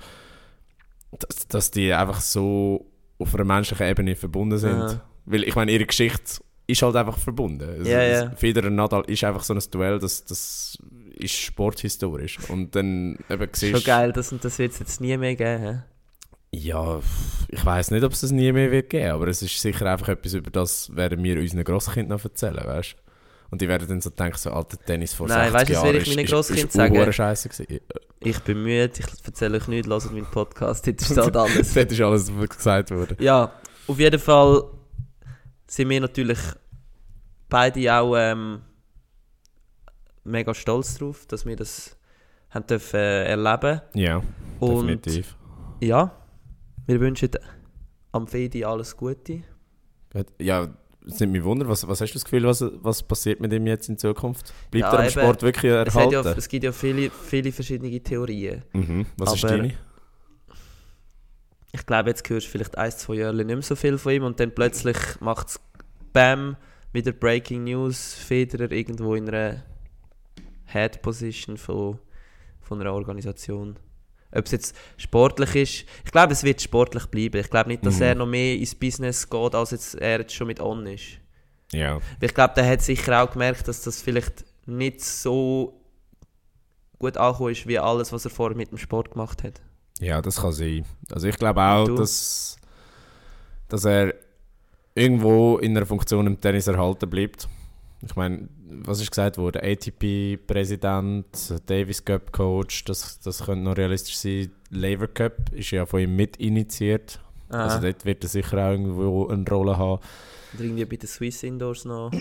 dass, 1.12 1.48
dass 1.48 1.72
die 1.72 1.92
einfach 1.92 2.22
so 2.22 2.86
auf 3.20 3.36
einer 3.36 3.44
menschlichen 3.44 3.88
Ebene 3.88 4.16
verbunden 4.16 4.58
sind. 4.58 4.74
Aha. 4.76 5.02
Weil 5.26 5.44
ich 5.44 5.56
meine, 5.56 5.72
ihre 5.72 5.86
Geschichte 5.86 6.42
ist 6.68 6.82
halt 6.82 6.96
einfach 6.96 7.18
verbunden. 7.18 7.68
Also, 7.70 7.90
Ja, 7.92 8.02
es- 8.02 8.22
ja. 8.24 8.32
Federer 8.32 8.70
Nadal 8.70 9.04
ist 9.08 9.24
einfach 9.24 9.44
so 9.44 9.54
ein 9.54 9.62
Duell, 9.72 10.00
das, 10.00 10.24
das 10.26 10.78
ist 11.16 11.36
sporthistorisch. 11.36 12.38
Und 12.50 12.76
dann 12.76 13.18
eben 13.30 13.48
siehst 13.52 13.72
Schon 13.76 13.84
geil, 13.84 14.12
das, 14.14 14.34
das 14.42 14.58
wird 14.60 14.72
es 14.74 14.80
jetzt 14.80 15.02
nie 15.02 15.18
mehr 15.18 15.36
geben. 15.36 15.62
hä? 15.64 15.80
ja, 16.54 17.00
ich 17.48 17.66
weiß 17.66 17.92
nicht, 17.92 18.04
ob 18.04 18.12
es 18.12 18.22
das 18.22 18.32
nie 18.32 18.52
mehr 18.52 18.72
wird 18.72 18.90
geben, 18.90 19.12
aber 19.12 19.28
es 19.28 19.42
ist 19.42 19.60
sicher 19.62 19.86
einfach 19.86 20.10
etwas, 20.10 20.34
über 20.34 20.52
das 20.52 20.94
werden 20.96 21.24
wir 21.24 21.40
unseren 21.40 21.64
Grosskindern 21.64 22.18
noch 22.18 22.24
erzählen, 22.26 22.66
weißt 22.66 22.96
Und 23.52 23.62
die 23.62 23.68
werden 23.68 23.88
dann 23.88 24.00
so 24.02 24.10
denken, 24.10 24.38
so 24.38 24.50
alter 24.52 24.78
Tennis 24.78 25.14
vor 25.14 25.28
Nein, 25.28 25.52
60 25.52 25.54
weißt 25.54 25.70
Jahren 25.72 25.96
ich 25.98 26.16
meinen 26.16 26.26
Grosskind 26.26 26.72
sagen? 26.72 26.96
Ich 28.22 28.40
bin 28.40 28.64
müde, 28.64 28.92
ich 28.98 29.26
erzähle 29.26 29.58
euch 29.58 29.68
nichts, 29.68 29.90
hört 29.90 30.14
meinen 30.14 30.26
Podcast, 30.26 30.88
heute 30.88 31.04
ist 31.04 31.18
halt 31.18 31.36
alles. 31.36 31.74
Das 31.74 31.92
ist 31.92 32.02
alles 32.02 32.32
was 32.34 32.50
gesagt 32.50 32.92
worden. 32.92 33.18
Ja, 33.20 33.52
auf 33.88 34.00
jeden 34.00 34.20
Fall 34.20 34.64
sind 35.68 35.90
wir 35.90 36.00
natürlich 36.00 36.40
beide 37.50 37.94
auch 37.94 38.16
ähm, 38.16 38.62
mega 40.24 40.54
stolz 40.54 40.98
drauf, 40.98 41.26
dass 41.28 41.46
wir 41.46 41.56
das 41.58 41.98
haben 42.52 42.68
dürfen, 42.68 43.00
äh, 43.00 43.26
erleben 43.26 43.82
Ja, 43.94 44.22
Und 44.60 44.88
definitiv. 44.88 45.36
ja, 45.82 46.12
wir 46.86 47.00
wünschen 47.00 47.32
am 48.14 48.28
Fedi 48.28 48.64
alles 48.64 48.96
Gute. 48.96 49.42
Gut. 50.14 50.28
Ja, 50.40 50.68
es 51.08 51.20
nimmt 51.20 51.34
mich 51.34 51.44
wunder, 51.44 51.68
was, 51.68 51.88
was 51.88 52.00
hast 52.02 52.12
du 52.12 52.16
das 52.16 52.24
Gefühl, 52.26 52.44
was, 52.44 52.64
was 52.82 53.04
passiert 53.04 53.40
mit 53.40 53.52
ihm 53.54 53.66
jetzt 53.68 53.90
in 53.90 53.98
Zukunft? 53.98 54.54
Bleibt 54.70 54.84
Ja, 54.84 54.92
er 54.94 55.00
am 55.00 55.04
eben, 55.06 55.12
Sport 55.12 55.42
wirklich 55.44 55.72
Es, 55.72 55.88
erhalten? 55.96 56.14
ja, 56.14 56.22
es 56.22 56.48
gibt 56.48 56.64
ja 56.64 56.72
viele, 56.72 57.10
viele 57.10 57.52
verschiedene 57.52 58.00
Theorien. 58.02 58.64
mhm. 58.74 59.06
Was 59.18 59.36
ist 59.36 59.46
aber- 59.46 59.58
deine? 59.58 59.74
Ich 61.74 61.86
glaube, 61.86 62.10
jetzt 62.10 62.30
hörst 62.30 62.48
du 62.48 62.52
vielleicht 62.52 62.78
ein, 62.78 62.92
zwei 62.92 63.16
Jahre 63.16 63.36
nicht 63.36 63.46
mehr 63.48 63.62
so 63.62 63.76
viel 63.76 63.98
von 63.98 64.12
ihm 64.12 64.24
und 64.24 64.40
dann 64.40 64.54
plötzlich 64.54 64.98
macht 65.22 65.48
es 65.50 65.60
BAM, 66.12 66.58
wieder 66.92 67.14
Breaking 67.14 67.64
News, 67.64 68.14
Federer 68.14 68.70
irgendwo 68.72 69.16
in 69.16 69.30
einer 69.30 69.64
Head 70.66 71.02
Position 71.02 71.56
von, 71.58 71.98
von 72.60 72.82
einer 72.82 72.94
Organisation. 72.94 73.78
Ob 74.34 74.46
es 74.46 74.52
jetzt 74.52 74.76
sportlich 74.98 75.56
ist, 75.56 75.86
ich 76.06 76.12
glaube, 76.12 76.34
es 76.34 76.44
wird 76.44 76.62
sportlich 76.62 77.06
bleiben. 77.08 77.38
Ich 77.42 77.50
glaube 77.50 77.70
nicht, 77.70 77.86
dass 77.86 77.98
Mhm. 77.98 78.02
er 78.04 78.16
noch 78.16 78.28
mehr 78.28 78.56
ins 78.56 78.76
Business 78.76 79.30
geht, 79.30 79.56
als 79.56 79.72
jetzt 79.72 79.96
er 79.96 80.20
jetzt 80.20 80.34
schon 80.34 80.48
mit 80.48 80.60
On 80.60 80.86
ist. 80.88 81.04
Ja. 81.74 81.96
Weil 81.96 82.30
ich 82.30 82.34
glaube, 82.34 82.54
der 82.56 82.68
hat 82.70 82.82
sicher 82.82 83.22
auch 83.24 83.32
gemerkt, 83.32 83.68
dass 83.68 83.82
das 83.82 84.02
vielleicht 84.02 84.46
nicht 84.66 85.02
so 85.02 85.82
gut 87.00 87.18
angekommen 87.18 87.52
ist, 87.52 87.68
wie 87.68 87.80
alles, 87.80 88.12
was 88.12 88.26
er 88.26 88.32
vorher 88.32 88.56
mit 88.56 88.72
dem 88.72 88.78
Sport 88.78 89.12
gemacht 89.12 89.44
hat. 89.44 89.60
Ja, 90.00 90.22
das 90.22 90.42
kann 90.42 90.52
sein. 90.52 90.86
Also 91.12 91.28
ich 91.28 91.38
glaube 91.38 91.62
auch, 91.62 91.88
dass, 91.96 92.58
dass 93.68 93.86
er 93.86 94.14
irgendwo 94.96 95.58
in 95.58 95.76
einer 95.76 95.86
Funktion 95.86 96.28
im 96.28 96.40
Tennis 96.40 96.68
erhalten 96.68 97.10
bleibt. 97.10 97.48
Ich 98.04 98.16
meine, 98.16 98.50
was 98.68 99.00
ist 99.00 99.12
gesagt 99.12 99.38
worden? 99.38 99.62
ATP-Präsident, 99.64 101.54
Davis 101.68 102.04
Cup 102.04 102.32
Coach, 102.32 102.84
das, 102.86 103.20
das 103.20 103.46
könnte 103.46 103.64
noch 103.64 103.78
realistisch 103.78 104.18
sein. 104.18 104.52
Lever 104.70 105.08
Cup 105.08 105.52
ist 105.54 105.72
ja 105.72 105.86
von 105.86 106.00
ihm 106.02 106.16
mit 106.16 106.38
initiiert. 106.38 107.20
Ah, 107.50 107.64
Also 107.66 107.80
dort 107.82 108.06
wird 108.06 108.24
er 108.24 108.30
sicher 108.30 108.58
auch 108.58 108.72
irgendwo 108.72 109.28
eine 109.28 109.46
Rolle 109.48 109.78
haben. 109.78 110.02
oder 110.54 110.64
irgendwie 110.64 110.86
bei 110.86 110.96
den 110.96 111.08
Swiss 111.08 111.44
Indoors 111.44 111.86
noch. 111.86 112.12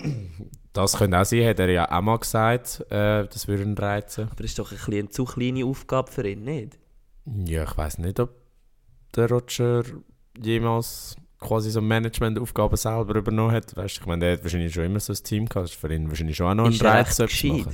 Das 0.73 0.97
könnte 0.97 1.19
auch 1.19 1.25
sein, 1.25 1.47
hat 1.47 1.59
er 1.59 1.69
ja 1.69 1.91
auch 1.91 2.01
mal 2.01 2.17
gesagt, 2.17 2.81
äh, 2.89 3.27
das 3.27 3.47
würde 3.47 3.63
ihn 3.63 3.77
reizen. 3.77 4.25
Aber 4.25 4.35
das 4.43 4.51
ist 4.51 4.59
doch 4.59 4.71
ein 4.71 4.77
bisschen 4.77 4.93
eine 4.93 5.09
zu 5.09 5.25
kleine 5.25 5.65
Aufgabe 5.65 6.11
für 6.11 6.27
ihn, 6.27 6.43
nicht? 6.43 6.77
Ja, 7.25 7.63
ich 7.63 7.77
weiß 7.77 7.97
nicht, 7.99 8.19
ob 8.19 8.29
der 9.15 9.29
Roger 9.29 9.83
jemals 10.41 11.15
quasi 11.41 11.71
so 11.71 11.81
Managementaufgaben 11.81 12.77
selber 12.77 13.15
übernommen 13.15 13.51
hat. 13.51 13.75
Weißt, 13.75 13.97
du, 13.97 14.01
ich 14.01 14.05
meine, 14.07 14.23
der 14.23 14.33
hat 14.33 14.43
wahrscheinlich 14.43 14.73
schon 14.73 14.85
immer 14.85 14.99
so 14.99 15.11
ein 15.11 15.23
Team 15.23 15.49
gehabt. 15.49 15.65
Das 15.65 15.71
ist 15.71 15.79
für 15.79 15.93
ihn 15.93 16.07
wahrscheinlich 16.07 16.37
schon 16.37 16.47
auch 16.47 16.53
noch 16.53 16.65
ein 16.65 16.71
ist 16.71 16.83
Reiz, 16.83 17.15
so 17.17 17.23
etwas. 17.23 17.73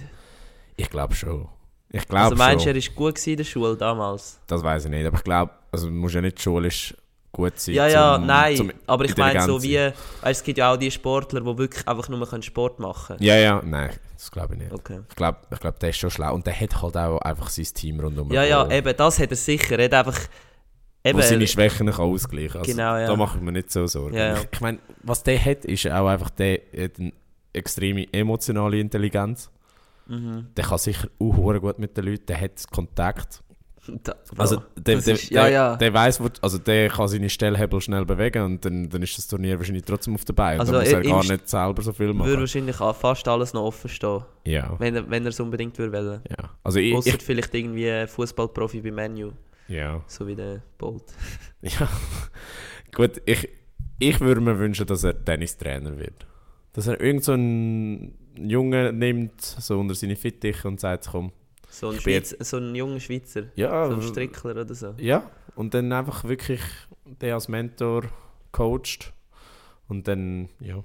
Ich 0.77 0.89
glaube 0.89 1.13
schon. 1.13 1.47
Ich 1.91 2.07
glaube 2.07 2.23
Also 2.25 2.35
meinst 2.35 2.65
du, 2.65 2.69
er 2.69 2.75
war 2.75 2.93
gut 2.95 3.27
in 3.27 3.37
der 3.37 3.43
Schule 3.43 3.75
damals? 3.77 4.39
Das 4.47 4.63
weiß 4.63 4.85
ich 4.85 4.91
nicht. 4.91 5.05
Aber 5.05 5.17
ich 5.17 5.23
glaube, 5.23 5.51
also 5.71 5.89
muss 5.89 6.13
ja 6.13 6.21
nicht 6.21 6.41
schulisch 6.41 6.95
gut 7.31 7.59
sein. 7.59 7.75
Ja, 7.75 7.87
ja, 7.87 8.15
zum- 8.15 8.25
nein. 8.25 8.55
zum 8.55 8.71
aber 8.87 9.05
ich 9.05 9.15
meine 9.15 9.41
so 9.41 9.61
wie, 9.61 9.75
weißt, 9.77 9.93
es 10.23 10.43
gibt 10.43 10.57
ja 10.57 10.73
auch 10.73 10.77
die 10.77 10.89
Sportler, 10.91 11.41
die 11.41 11.57
wirklich 11.57 11.87
einfach 11.87 12.09
nur 12.09 12.27
können 12.27 12.43
Sport 12.43 12.79
machen 12.79 13.17
können. 13.17 13.23
Ja, 13.23 13.35
ja, 13.35 13.61
nein, 13.63 13.91
das 14.15 14.31
glaube 14.31 14.55
ich 14.55 14.61
nicht. 14.61 14.73
Okay. 14.73 14.99
Ich 15.09 15.15
glaube, 15.15 15.39
ich 15.51 15.59
glaub, 15.59 15.79
der 15.79 15.89
ist 15.89 15.97
schon 15.97 16.09
schlau. 16.09 16.33
Und 16.33 16.45
der 16.45 16.59
hat 16.59 16.81
halt 16.81 16.97
auch 16.97 17.19
einfach 17.19 17.49
sein 17.49 17.65
Team 17.73 17.99
rundum. 17.99 18.31
Ja, 18.31 18.43
ja, 18.43 18.69
eben, 18.69 18.95
das 18.95 19.19
hat 19.19 19.29
er 19.29 19.37
sicher. 19.37 19.77
Er 19.79 19.85
hat 19.85 19.93
einfach... 20.07 20.19
Eben, 21.09 21.17
wo 21.17 21.21
seine 21.21 21.47
Schwächen 21.47 21.87
kann 21.89 22.05
ausgleichen 22.05 22.59
also, 22.59 22.71
Genau, 22.71 22.95
ja. 22.97 23.07
Da 23.07 23.15
mache 23.15 23.37
ich 23.37 23.43
mir 23.43 23.51
nicht 23.51 23.71
so 23.71 23.87
Sorgen. 23.87 24.15
Ja, 24.15 24.35
ja. 24.35 24.41
Ich, 24.51 24.61
meine, 24.61 24.79
was 25.03 25.23
der 25.23 25.43
hat, 25.43 25.65
ist 25.65 25.87
auch 25.87 26.07
einfach 26.07 26.29
der 26.31 26.59
hat 26.77 26.99
eine 26.99 27.13
extreme 27.53 28.11
emotionale 28.13 28.79
Intelligenz. 28.79 29.49
mhm. 30.07 30.47
Der 30.55 30.65
kann 30.65 30.77
sicher 30.77 31.07
auch 31.19 31.59
gut 31.59 31.79
mit 31.79 31.95
den 31.97 32.05
Leuten, 32.05 32.25
der 32.25 32.41
hat 32.41 32.63
Kontakt. 32.71 33.41
Da, 34.03 34.15
Also 34.37 34.61
der, 34.75 34.97
der, 34.99 35.13
ist- 35.13 35.29
ja, 35.29 35.43
der, 35.43 35.51
ja. 35.51 35.75
der 35.77 35.93
weiß, 35.93 36.21
also 36.41 36.57
der 36.57 36.89
kann 36.89 37.07
seine 37.07 37.29
Stellhebel 37.29 37.79
schnell 37.79 38.05
bewegen 38.05 38.43
und 38.43 38.65
dann, 38.65 38.89
dann 38.89 39.01
ist 39.01 39.17
das 39.17 39.27
Turnier 39.27 39.57
wahrscheinlich 39.57 39.85
trotzdem 39.85 40.15
auf 40.15 40.25
dabei. 40.25 40.59
Also 40.59 40.73
dann 40.73 40.81
muss 40.81 40.91
er 40.91 41.01
gar 41.01 41.23
nicht 41.23 41.47
selber 41.47 41.81
so 41.81 41.93
viel 41.93 42.07
würde 42.07 42.19
machen. 42.19 42.39
wahrscheinlich 42.39 42.81
auch 42.81 42.95
fast 42.95 43.27
alles 43.27 43.53
noch 43.53 43.63
offen 43.63 43.89
stehen, 43.89 44.23
Ja, 44.45 44.75
wenn 44.79 44.95
er, 44.95 45.09
wenn 45.09 45.23
er 45.23 45.29
es 45.29 45.39
unbedingt 45.39 45.77
würde 45.77 46.21
ja. 46.29 46.49
Also 46.63 46.79
ich, 46.79 46.93
ich, 47.05 47.23
vielleicht 47.23 47.53
irgendwie 47.53 47.89
ein 47.89 48.07
Fußballprofi 48.07 48.81
bei 48.81 48.91
Menu, 48.91 49.31
ja. 49.67 50.03
so 50.07 50.27
wie 50.27 50.35
der 50.35 50.61
Bolt. 50.77 51.03
Ja, 51.61 51.89
gut, 52.93 53.21
ich, 53.25 53.49
ich 53.99 54.19
würde 54.19 54.41
mir 54.41 54.59
wünschen, 54.59 54.85
dass 54.85 55.03
er 55.03 55.23
Tennistrainer 55.25 55.97
wird. 55.97 56.27
Dass 56.73 56.85
er 56.87 57.01
irgend 57.01 57.23
so 57.23 57.33
einen 57.33 58.15
Jungen 58.37 58.99
nimmt, 58.99 59.41
so 59.41 59.79
unter 59.79 59.95
seine 59.95 60.15
Fittiche 60.15 60.67
und 60.67 60.79
sagt, 60.79 61.09
komm, 61.11 61.31
So 61.69 61.89
ein, 61.89 61.99
Schweizer, 61.99 62.43
so 62.43 62.57
ein 62.57 62.75
junger 62.75 62.99
Schweizer, 62.99 63.45
ja, 63.55 63.87
so 63.87 63.95
ein 63.95 64.01
Strickler 64.03 64.61
oder 64.61 64.75
so. 64.75 64.93
ja, 64.97 65.29
und 65.55 65.73
dann 65.73 65.91
einfach 65.91 66.23
wirklich 66.23 66.61
den 67.05 67.33
als 67.33 67.47
Mentor 67.47 68.03
coacht 68.51 69.13
und 69.87 70.07
dann, 70.07 70.49
ja. 70.59 70.83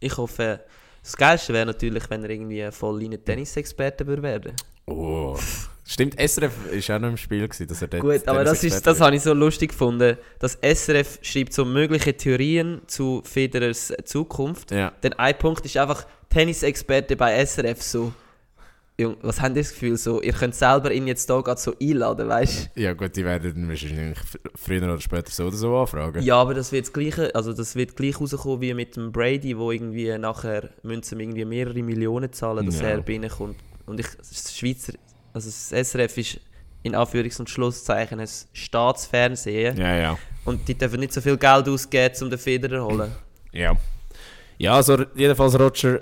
Ich 0.00 0.16
hoffe, 0.16 0.60
das 1.02 1.16
Geilste 1.16 1.52
wäre 1.52 1.66
natürlich, 1.66 2.08
wenn 2.08 2.22
er 2.22 2.30
irgendwie 2.30 2.70
voll 2.70 3.00
Tennisexperte 3.18 4.06
würde 4.06 4.22
werden. 4.22 4.56
Oh. 4.86 5.36
Stimmt, 5.86 6.14
SRF 6.18 6.52
ist 6.72 6.90
auch 6.90 6.98
noch 6.98 7.08
im 7.10 7.16
Spiel, 7.18 7.46
gewesen, 7.46 7.66
dass 7.66 7.82
er 7.82 7.88
dort 7.88 8.02
Gut, 8.02 8.26
aber 8.26 8.42
das, 8.42 8.64
ist, 8.64 8.86
das 8.86 9.00
habe 9.00 9.16
ich 9.16 9.22
so 9.22 9.34
lustig 9.34 9.70
gefunden. 9.70 10.16
Das 10.38 10.58
SRF 10.62 11.18
schreibt 11.20 11.52
so 11.52 11.64
mögliche 11.66 12.16
Theorien 12.16 12.80
zu 12.86 13.20
Federers 13.24 13.92
Zukunft. 14.04 14.70
Ja. 14.70 14.92
Denn 15.02 15.12
ein 15.14 15.36
Punkt 15.36 15.64
ist 15.66 15.76
einfach 15.76 16.06
Tennisexperte 16.30 17.16
bei 17.16 17.44
SRF 17.44 17.82
so. 17.82 18.12
Jung, 18.96 19.16
was 19.22 19.40
habt 19.40 19.56
ihr 19.56 19.62
das 19.62 19.72
Gefühl? 19.72 19.96
So, 19.96 20.22
ihr 20.22 20.32
könnt 20.32 20.54
selber 20.54 20.92
ihn 20.92 21.08
jetzt 21.08 21.28
hier 21.28 21.42
gerade 21.42 21.60
so 21.60 21.74
einladen, 21.82 22.28
weißt 22.28 22.70
ja, 22.76 22.92
gut, 22.92 23.16
die 23.16 23.24
werden 23.24 23.52
dann 23.52 23.68
wahrscheinlich 23.68 24.16
fr- 24.20 24.38
früher 24.54 24.84
oder 24.84 25.00
später 25.00 25.32
so 25.32 25.46
oder 25.46 25.56
so 25.56 25.76
anfragen. 25.76 26.22
Ja, 26.22 26.36
aber 26.36 26.54
das 26.54 26.70
wird 26.70 26.86
das 26.86 26.92
gleiche, 26.92 27.34
also 27.34 27.52
das 27.52 27.74
wird 27.74 27.96
gleich 27.96 28.20
rauskommen 28.20 28.60
wie 28.60 28.72
mit 28.72 28.94
dem 28.94 29.10
Brady, 29.10 29.58
wo 29.58 29.72
irgendwie 29.72 30.16
nachher 30.16 30.70
müssen 30.84 31.18
irgendwie 31.18 31.44
mehrere 31.44 31.82
Millionen 31.82 32.32
zahlen, 32.32 32.64
dass 32.66 32.80
Ja. 32.80 32.86
er 32.90 32.98
reinkommt. 33.06 33.56
Und 33.84 33.98
ich, 33.98 34.06
das 34.16 34.56
Schweizer, 34.56 34.92
also 35.34 35.48
das 35.48 35.88
SRF 35.90 36.16
ist 36.16 36.40
in 36.82 36.94
Anführungs- 36.94 37.38
und 37.40 37.50
Schlusszeichen 37.50 38.20
ein 38.20 38.28
Staatsfernsehen 38.52 39.76
Ja, 39.76 39.96
ja. 39.96 40.18
und 40.44 40.66
die 40.68 40.74
dürfen 40.74 41.00
nicht 41.00 41.12
so 41.12 41.20
viel 41.20 41.36
Geld 41.36 41.68
ausgeben, 41.68 42.14
um 42.22 42.30
den 42.30 42.38
Federer 42.38 42.78
zu 42.78 42.84
holen. 42.84 43.12
Ja. 43.52 43.76
Ja, 44.58 44.74
also 44.76 45.04
jedenfalls, 45.14 45.58
Roger, 45.58 46.00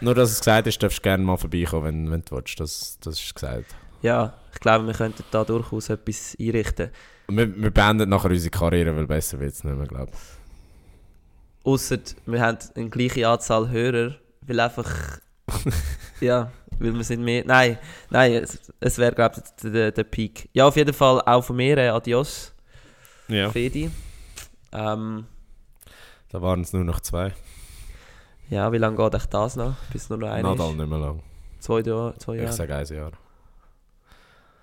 nur 0.00 0.14
dass 0.14 0.32
es 0.32 0.38
gesagt 0.40 0.66
ist, 0.66 0.82
darfst 0.82 0.98
du 0.98 1.02
gerne 1.02 1.22
mal 1.22 1.36
vorbeikommen, 1.36 1.84
wenn, 1.84 2.10
wenn 2.10 2.22
du 2.24 2.36
willst. 2.36 2.58
Das, 2.58 2.98
das 3.00 3.20
ist 3.20 3.34
gesagt. 3.34 3.74
Ja, 4.02 4.34
ich 4.52 4.60
glaube, 4.60 4.86
wir 4.86 4.94
könnten 4.94 5.24
da 5.30 5.44
durchaus 5.44 5.88
etwas 5.88 6.36
einrichten. 6.40 6.90
Wir, 7.28 7.62
wir 7.62 7.70
beenden 7.70 8.08
nachher 8.08 8.30
unsere 8.30 8.50
Karriere, 8.50 8.96
weil 8.96 9.06
besser 9.06 9.38
wird 9.38 9.52
es 9.52 9.62
nicht 9.62 9.76
mehr, 9.76 9.86
glaube 9.86 10.10
ich. 10.12 10.18
Ausser 11.64 11.98
wir 12.26 12.40
haben 12.40 12.58
eine 12.74 12.88
gleiche 12.88 13.28
Anzahl 13.28 13.68
Hörer, 13.68 14.16
weil 14.42 14.60
einfach. 14.60 15.20
ja, 16.20 16.50
weil 16.80 16.94
wir 16.94 17.04
sind 17.04 17.22
mehr. 17.24 17.44
Nein, 17.46 17.78
nein, 18.10 18.32
es, 18.34 18.72
es 18.80 18.98
wäre, 18.98 19.12
glaube 19.14 19.36
ich, 19.44 19.70
der, 19.72 19.92
der, 19.92 20.04
Peak. 20.04 20.48
Ja, 20.52 20.66
auf 20.66 20.76
jeden 20.76 20.92
Fall 20.94 21.20
auch 21.22 21.42
von 21.42 21.56
mir, 21.56 21.76
äh, 21.78 21.88
adios, 21.88 22.52
Ja. 23.28 23.50
Fedi. 23.50 23.90
Ähm, 24.72 25.26
Da 26.30 26.42
waren 26.42 26.60
es 26.60 26.72
nur 26.72 26.84
noch 26.84 27.00
zwei. 27.00 27.32
ja, 28.50 28.70
wie 28.72 28.78
lange 28.78 28.96
geht 28.96 29.14
echt 29.14 29.32
das 29.32 29.56
noch? 29.56 29.74
Bis 29.92 30.08
nur 30.10 30.18
noch 30.18 30.28
einer 30.30 30.50
Nadal 30.50 30.70
ist? 30.70 30.76
nicht 30.76 30.88
mehr 30.88 30.98
lang. 30.98 31.22
Zwei, 31.60 31.80
Jahre, 31.80 32.14
zwei 32.18 32.34
Ich 32.36 32.42
Jahre. 32.42 32.52
sage 32.52 32.76
ein 32.76 32.86
Jahr. 32.86 33.12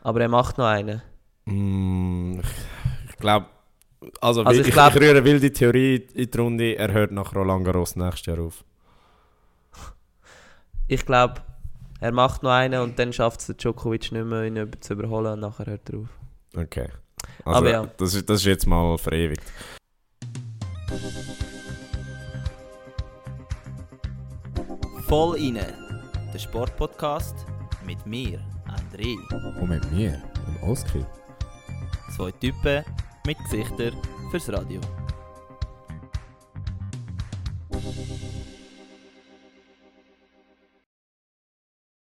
Aber 0.02 0.22
er 0.22 0.30
macht 0.30 0.58
noch 0.58 0.66
einen. 0.68 1.02
Mm, 1.46 2.40
ich 2.40 3.10
ich 3.10 3.18
glaube, 3.18 3.48
also, 4.22 4.44
Also 4.44 4.62
ich, 4.62 4.68
ich 4.68 4.74
glaub- 4.74 4.94
ich 4.96 5.02
rühre 5.02 5.24
wilde 5.24 5.52
Theorie 5.52 5.96
in 6.14 6.30
die 6.30 6.38
Runde, 6.38 6.76
er 6.78 6.92
hört 6.94 7.12
nach 7.12 7.34
Roland 7.36 7.66
Garros 7.66 7.96
nächstes 7.96 8.26
Jahr 8.28 8.40
auf. 8.40 8.64
ich 10.88 11.06
glaube, 11.06 11.42
er 12.00 12.12
macht 12.12 12.44
noch 12.44 12.52
einen 12.52 12.82
und 12.82 13.00
dann 13.00 13.14
schafft 13.14 13.40
es 13.42 13.46
der 13.48 13.56
Djokovic 13.56 14.12
nicht 14.12 14.26
mehr, 14.26 14.44
ihn 14.46 14.58
über- 14.58 14.80
zu 14.82 14.94
überholen 14.94 15.34
und 15.34 15.40
nachher 15.40 15.66
hört 15.66 15.90
er 15.90 16.00
auf. 16.00 16.10
Okay. 16.56 16.90
Also, 17.44 17.58
Aber 17.60 17.70
ja. 17.72 17.86
das, 17.98 18.14
ist, 18.14 18.30
das 18.30 18.40
ist 18.42 18.46
jetzt 18.46 18.68
mal 18.68 18.98
verewigt. 18.98 19.44
Voll 25.08 25.38
inne, 25.38 25.74
der 26.34 26.40
Sportpodcast 26.40 27.46
mit 27.86 28.06
mir, 28.06 28.40
André. 28.68 29.16
Und 29.62 29.70
mit 29.70 29.92
mir, 29.92 30.22
dem 30.48 30.70
Oski. 30.70 31.06
Zwei 32.16 32.32
Typen 32.32 32.84
mit 33.26 33.38
Gesichtern 33.50 33.94
fürs 34.32 34.50
Radio. 34.52 34.80